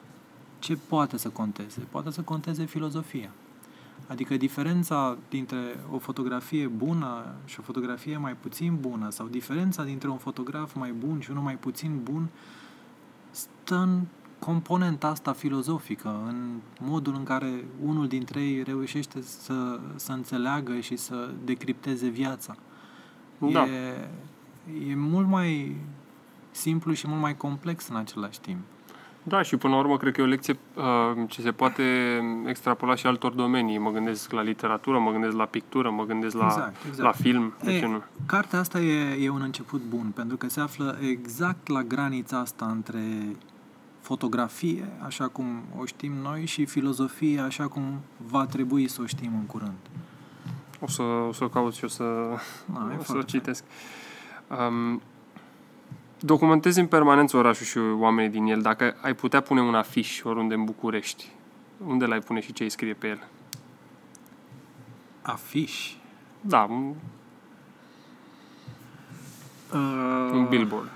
[0.58, 1.80] ce poate să conteze?
[1.90, 3.30] Poate să conteze filozofia.
[4.06, 10.08] Adică diferența dintre o fotografie bună și o fotografie mai puțin bună sau diferența dintre
[10.08, 12.28] un fotograf mai bun și unul mai puțin bun
[13.30, 14.00] stă în
[14.38, 20.96] componenta asta filozofică, în modul în care unul dintre ei reușește să, să înțeleagă și
[20.96, 22.56] să decripteze viața.
[23.38, 23.66] Da.
[23.66, 24.08] E,
[24.88, 25.76] e mult mai
[26.50, 28.60] simplu și mult mai complex în același timp.
[29.28, 30.84] Da, și până la urmă cred că e o lecție uh,
[31.28, 31.82] ce se poate
[32.46, 33.78] extrapola și altor domenii.
[33.78, 37.02] Mă gândesc la literatură, mă gândesc la pictură, mă gândesc la, Exact, exact.
[37.02, 38.02] la film, de E, ce nu?
[38.26, 42.66] Cartea asta e, e un început bun, pentru că se află exact la granița asta
[42.66, 43.00] între
[44.00, 49.30] fotografie, așa cum o știm noi, și filozofie, așa cum va trebui să o știm
[49.34, 49.76] în curând.
[50.80, 52.04] O să, o să o caut și o să,
[52.66, 53.64] Da, e o să o foarte citesc.
[54.68, 55.02] Um,
[56.20, 58.60] documentezi în permanență orașul și oamenii din el.
[58.62, 61.30] Dacă ai putea pune un afiș oriunde în București,
[61.86, 63.24] unde l-ai pune și ce îi scrie pe el?
[65.22, 65.92] Afiș.
[66.40, 66.94] Da, un,
[69.72, 70.90] Uh, un billboard.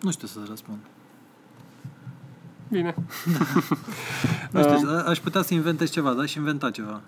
[0.00, 0.78] Nu știu să răspund.
[2.68, 2.94] Bine.
[4.50, 6.26] Nu știu, a- aș putea să inventez ceva, da?
[6.26, 7.00] Și inventa ceva.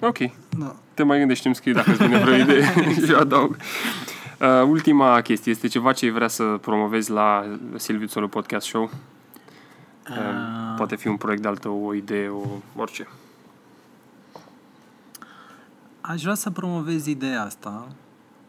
[0.00, 0.18] Ok.
[0.58, 0.76] Da.
[0.94, 2.62] Te mai gândești, îmi scrii dacă îți vine vreo idee
[3.04, 3.56] și eu adaug.
[4.40, 8.82] Uh, ultima chestie este ceva ce ai vrea să promovezi la Silviu Țolu Podcast Show.
[8.82, 8.90] Uh,
[10.08, 10.74] Ah.
[10.76, 12.42] poate fi un proiect de altă, o idee, o,
[12.76, 13.08] orice.
[16.00, 17.88] Aș vrea să promovez ideea asta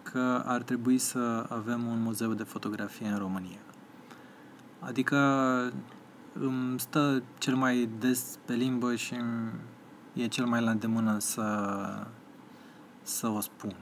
[0.03, 3.59] că ar trebui să avem un muzeu de fotografie în România.
[4.79, 5.17] Adică
[6.33, 9.51] îmi stă cel mai des pe limbă și îmi
[10.22, 12.07] e cel mai la îndemână să,
[13.01, 13.76] să o spun.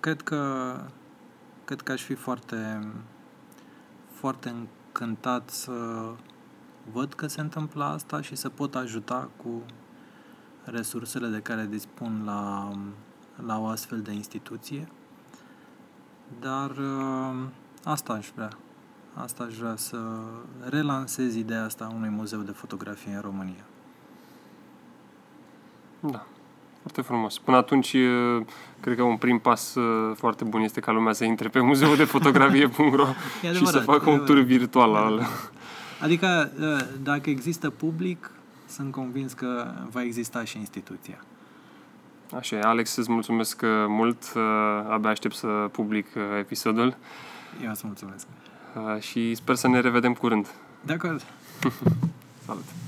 [0.00, 0.74] Cred că,
[1.64, 2.88] cred că aș fi foarte,
[4.12, 5.72] foarte încântat să
[6.92, 9.62] văd că se întâmplă asta și să pot ajuta cu
[10.64, 12.70] resursele de care dispun la,
[13.46, 14.88] la o astfel de instituție.
[16.40, 17.46] Dar uh,
[17.84, 18.50] asta aș vrea.
[19.14, 19.98] Asta aș vrea să
[20.68, 23.64] relansez ideea asta a unui muzeu de fotografie în România.
[26.10, 26.26] Da.
[26.80, 27.38] Foarte frumos.
[27.38, 28.42] Până atunci, uh,
[28.80, 31.96] cred că un prim pas uh, foarte bun este ca lumea să intre pe muzeul
[31.96, 33.06] de fotografie.ro
[33.42, 34.44] E și să adevărat, facă e un tur adevărat.
[34.46, 35.26] virtual al...
[36.00, 38.30] Adică, uh, dacă există public,
[38.66, 41.24] sunt convins că va exista și instituția.
[42.36, 42.60] Așa e.
[42.60, 44.32] Alex, îți mulțumesc uh, mult.
[44.34, 44.42] Uh,
[44.88, 46.96] Abia aștept să public uh, episodul
[47.64, 48.26] Eu îți mulțumesc.
[48.94, 50.46] uh, și sper să ne revedem curând.
[50.80, 51.22] De acord.
[52.46, 52.83] Salut!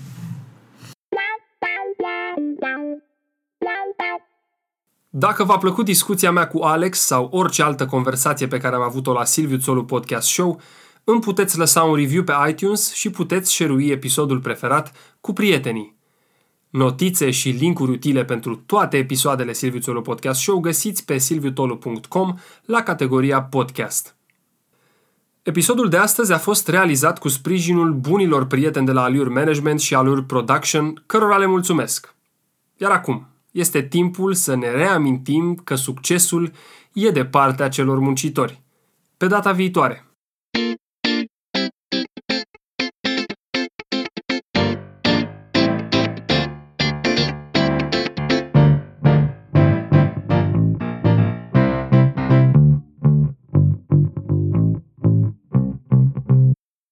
[5.19, 9.12] Dacă v-a plăcut discuția mea cu Alex sau orice altă conversație pe care am avut-o
[9.12, 10.61] la Silviu Țolu Podcast Show,
[11.05, 15.97] îmi puteți lăsa un review pe iTunes și puteți share episodul preferat cu prietenii.
[16.71, 22.83] Notițe și linkuri utile pentru toate episoadele Silviu Tolu Podcast Show găsiți pe silviutolu.com la
[22.83, 24.17] categoria Podcast.
[25.43, 29.95] Episodul de astăzi a fost realizat cu sprijinul bunilor prieteni de la Allure Management și
[29.95, 32.14] Allure Production, cărora le mulțumesc.
[32.77, 36.52] Iar acum, este timpul să ne reamintim că succesul
[36.92, 38.62] e de partea celor muncitori.
[39.16, 40.16] Pe data viitoare!